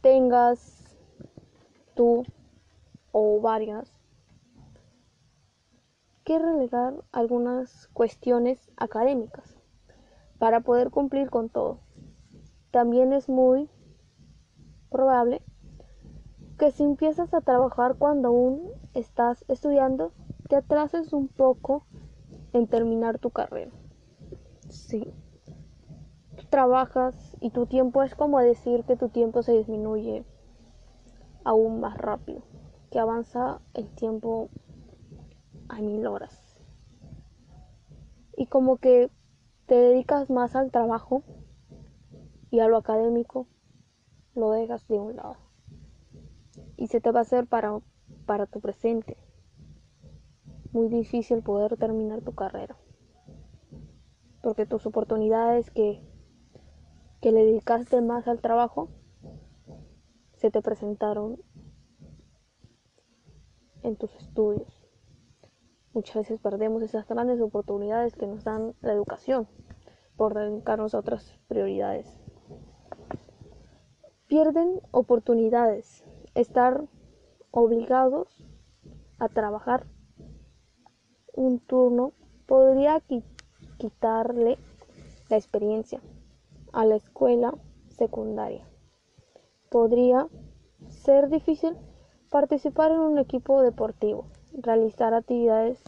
tengas 0.02 0.96
tú 1.94 2.24
o 3.12 3.40
varias 3.40 3.90
que 6.24 6.38
relegar 6.38 6.94
algunas 7.10 7.88
cuestiones 7.94 8.70
académicas 8.76 9.56
para 10.38 10.60
poder 10.60 10.90
cumplir 10.90 11.30
con 11.30 11.48
todo. 11.48 11.85
También 12.76 13.14
es 13.14 13.30
muy 13.30 13.70
probable 14.90 15.40
que 16.58 16.72
si 16.72 16.82
empiezas 16.82 17.32
a 17.32 17.40
trabajar 17.40 17.94
cuando 17.96 18.28
aún 18.28 18.68
estás 18.92 19.46
estudiando, 19.48 20.12
te 20.50 20.56
atrases 20.56 21.14
un 21.14 21.28
poco 21.28 21.86
en 22.52 22.66
terminar 22.66 23.18
tu 23.18 23.30
carrera. 23.30 23.70
Sí. 24.68 25.10
trabajas 26.50 27.14
y 27.40 27.48
tu 27.48 27.64
tiempo 27.64 28.02
es 28.02 28.14
como 28.14 28.40
decir 28.40 28.84
que 28.84 28.96
tu 28.96 29.08
tiempo 29.08 29.42
se 29.42 29.52
disminuye 29.52 30.26
aún 31.44 31.80
más 31.80 31.96
rápido, 31.96 32.42
que 32.90 32.98
avanza 32.98 33.58
el 33.72 33.88
tiempo 33.88 34.50
a 35.70 35.80
mil 35.80 36.06
horas. 36.06 36.58
Y 38.36 38.48
como 38.48 38.76
que 38.76 39.10
te 39.64 39.76
dedicas 39.76 40.28
más 40.28 40.54
al 40.54 40.70
trabajo 40.70 41.22
y 42.50 42.60
a 42.60 42.68
lo 42.68 42.76
académico 42.76 43.46
lo 44.34 44.50
dejas 44.50 44.86
de 44.88 44.98
un 44.98 45.16
lado. 45.16 45.36
Y 46.76 46.88
se 46.88 47.00
te 47.00 47.10
va 47.10 47.20
a 47.20 47.22
hacer 47.22 47.46
para, 47.46 47.80
para 48.26 48.46
tu 48.46 48.60
presente 48.60 49.16
muy 50.76 50.88
difícil 50.88 51.42
poder 51.42 51.78
terminar 51.78 52.20
tu 52.20 52.34
carrera. 52.34 52.76
Porque 54.42 54.66
tus 54.66 54.84
oportunidades 54.84 55.70
que, 55.70 56.02
que 57.22 57.32
le 57.32 57.46
dedicaste 57.46 58.02
más 58.02 58.28
al 58.28 58.42
trabajo 58.42 58.90
se 60.34 60.50
te 60.50 60.60
presentaron 60.60 61.40
en 63.82 63.96
tus 63.96 64.14
estudios. 64.16 64.86
Muchas 65.94 66.16
veces 66.16 66.40
perdemos 66.40 66.82
esas 66.82 67.08
grandes 67.08 67.40
oportunidades 67.40 68.14
que 68.14 68.26
nos 68.26 68.44
dan 68.44 68.74
la 68.82 68.92
educación 68.92 69.48
por 70.16 70.34
dedicarnos 70.34 70.94
a 70.94 70.98
otras 70.98 71.38
prioridades. 71.48 72.25
Pierden 74.28 74.80
oportunidades, 74.90 76.02
estar 76.34 76.84
obligados 77.52 78.26
a 79.18 79.28
trabajar 79.28 79.86
un 81.32 81.60
turno 81.60 82.12
podría 82.46 83.00
quitarle 83.78 84.58
la 85.28 85.36
experiencia 85.36 86.00
a 86.72 86.84
la 86.84 86.96
escuela 86.96 87.54
secundaria. 87.88 88.66
Podría 89.70 90.26
ser 90.88 91.28
difícil 91.28 91.76
participar 92.28 92.90
en 92.90 92.98
un 92.98 93.18
equipo 93.18 93.62
deportivo, 93.62 94.26
realizar 94.54 95.14
actividades 95.14 95.80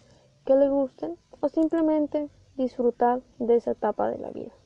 que 0.44 0.54
le 0.54 0.68
gusten 0.68 1.16
o 1.40 1.48
simplemente 1.48 2.30
disfrutar 2.56 3.20
de 3.38 3.56
esa 3.56 3.72
etapa 3.72 4.08
de 4.10 4.18
la 4.18 4.30
vida. 4.30 4.57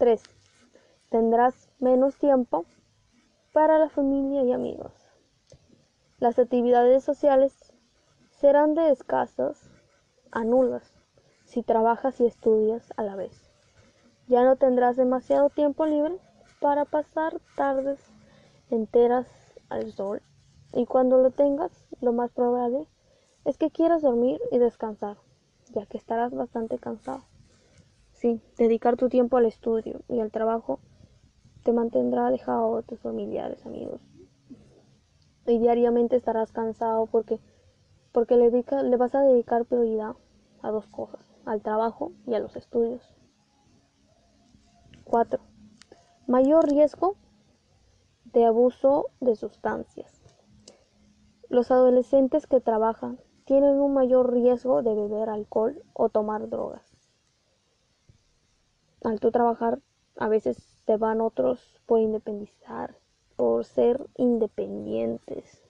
3. 0.00 0.22
Tendrás 1.10 1.68
menos 1.78 2.16
tiempo 2.16 2.64
para 3.52 3.78
la 3.78 3.90
familia 3.90 4.42
y 4.44 4.50
amigos. 4.50 4.94
Las 6.18 6.38
actividades 6.38 7.04
sociales 7.04 7.74
serán 8.30 8.74
de 8.74 8.92
escasas 8.92 9.60
a 10.30 10.42
nulas 10.42 10.90
si 11.44 11.62
trabajas 11.62 12.18
y 12.18 12.24
estudias 12.24 12.94
a 12.96 13.02
la 13.02 13.14
vez. 13.14 13.52
Ya 14.26 14.42
no 14.42 14.56
tendrás 14.56 14.96
demasiado 14.96 15.50
tiempo 15.50 15.84
libre 15.84 16.16
para 16.62 16.86
pasar 16.86 17.38
tardes 17.54 18.00
enteras 18.70 19.28
al 19.68 19.92
sol 19.92 20.22
y 20.72 20.86
cuando 20.86 21.18
lo 21.18 21.30
tengas 21.30 21.72
lo 22.00 22.14
más 22.14 22.32
probable 22.32 22.86
es 23.44 23.58
que 23.58 23.70
quieras 23.70 24.00
dormir 24.00 24.40
y 24.50 24.56
descansar, 24.56 25.18
ya 25.74 25.84
que 25.84 25.98
estarás 25.98 26.32
bastante 26.32 26.78
cansado. 26.78 27.29
Sí, 28.20 28.42
dedicar 28.58 28.98
tu 28.98 29.08
tiempo 29.08 29.38
al 29.38 29.46
estudio 29.46 30.02
y 30.06 30.20
al 30.20 30.30
trabajo 30.30 30.78
te 31.64 31.72
mantendrá 31.72 32.26
alejado 32.26 32.76
de 32.76 32.82
tus 32.82 33.00
familiares, 33.00 33.64
amigos. 33.64 34.02
Y 35.46 35.58
diariamente 35.58 36.16
estarás 36.16 36.52
cansado 36.52 37.06
porque, 37.06 37.40
porque 38.12 38.36
le, 38.36 38.50
le 38.50 38.96
vas 38.98 39.14
a 39.14 39.22
dedicar 39.22 39.64
prioridad 39.64 40.16
a 40.60 40.70
dos 40.70 40.86
cosas, 40.88 41.34
al 41.46 41.62
trabajo 41.62 42.12
y 42.26 42.34
a 42.34 42.40
los 42.40 42.56
estudios. 42.56 43.16
4. 45.04 45.40
Mayor 46.26 46.68
riesgo 46.68 47.16
de 48.26 48.44
abuso 48.44 49.06
de 49.20 49.34
sustancias. 49.34 50.20
Los 51.48 51.70
adolescentes 51.70 52.46
que 52.46 52.60
trabajan 52.60 53.18
tienen 53.46 53.80
un 53.80 53.94
mayor 53.94 54.30
riesgo 54.30 54.82
de 54.82 54.94
beber 54.94 55.30
alcohol 55.30 55.82
o 55.94 56.10
tomar 56.10 56.50
drogas. 56.50 56.89
Al 59.02 59.18
tú 59.18 59.30
trabajar, 59.30 59.80
a 60.16 60.28
veces 60.28 60.82
te 60.84 60.98
van 60.98 61.22
otros 61.22 61.80
por 61.86 62.00
independizar, 62.00 62.98
por 63.36 63.64
ser 63.64 64.06
independientes, 64.18 65.62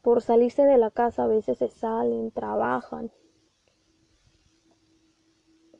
por 0.00 0.22
salirse 0.22 0.64
de 0.64 0.78
la 0.78 0.90
casa, 0.90 1.24
a 1.24 1.26
veces 1.26 1.58
se 1.58 1.68
salen, 1.68 2.30
trabajan. 2.30 3.12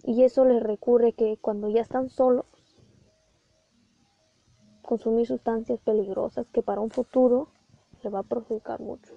Y 0.05 0.25
eso 0.25 0.45
les 0.45 0.63
recurre 0.63 1.15
que 1.15 1.39
cuando 1.39 1.71
ya 1.71 1.81
están 1.81 2.11
solos, 2.11 2.45
consumir 4.83 5.27
sustancias 5.27 5.81
peligrosas 5.81 6.47
que 6.51 6.63
para 6.63 6.83
un 6.83 6.91
futuro 6.91 7.49
le 8.03 8.11
va 8.11 8.19
a 8.19 8.25
perjudicar 8.25 8.81
mucho. 8.81 9.15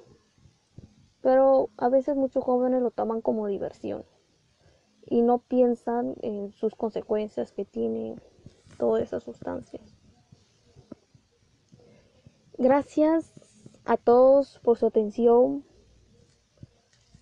Pero 1.21 1.71
a 1.75 1.89
veces 1.89 2.15
muchos 2.15 2.41
jóvenes 2.41 2.81
lo 2.81 2.91
toman 2.91 3.19
como 3.19 3.47
diversión 3.47 4.05
y 5.07 5.21
no 5.21 5.39
piensan 5.39 6.15
en 6.21 6.51
sus 6.51 6.75
consecuencias 6.75 7.51
que 7.51 7.65
tienen 7.65 8.21
todas 8.77 9.03
esas 9.03 9.23
sustancias. 9.23 9.95
Gracias 12.57 13.33
a 13.83 13.97
todos 13.97 14.59
por 14.63 14.77
su 14.77 14.87
atención, 14.87 15.65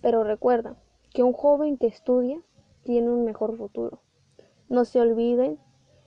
pero 0.01 0.23
recuerda 0.23 0.77
que 1.13 1.23
un 1.23 1.33
joven 1.33 1.77
que 1.77 1.87
estudia 1.87 2.41
tiene 2.83 3.09
un 3.09 3.25
mejor 3.25 3.57
futuro. 3.57 4.01
No 4.69 4.85
se 4.85 5.01
olviden 5.01 5.59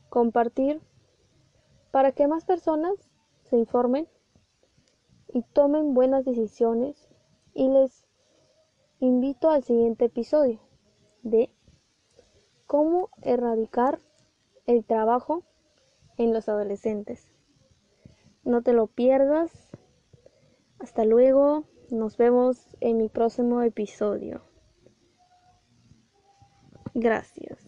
compartir 0.08 0.80
para 1.90 2.12
que 2.12 2.26
más 2.26 2.44
personas 2.44 2.94
se 3.44 3.56
informen 3.56 4.08
y 5.28 5.42
tomen 5.42 5.94
buenas 5.94 6.24
decisiones 6.24 7.08
y 7.54 7.68
les 7.68 8.06
invito 9.00 9.50
al 9.50 9.62
siguiente 9.62 10.06
episodio 10.06 10.60
de 11.22 11.50
cómo 12.66 13.10
erradicar 13.22 14.00
el 14.66 14.84
trabajo 14.84 15.42
en 16.16 16.32
los 16.32 16.48
adolescentes. 16.48 17.32
No 18.44 18.62
te 18.62 18.72
lo 18.72 18.86
pierdas. 18.86 19.50
Hasta 20.78 21.04
luego. 21.04 21.64
Nos 21.90 22.16
vemos 22.16 22.76
en 22.80 22.98
mi 22.98 23.08
próximo 23.08 23.62
episodio. 23.62 24.42
Gracias. 26.94 27.65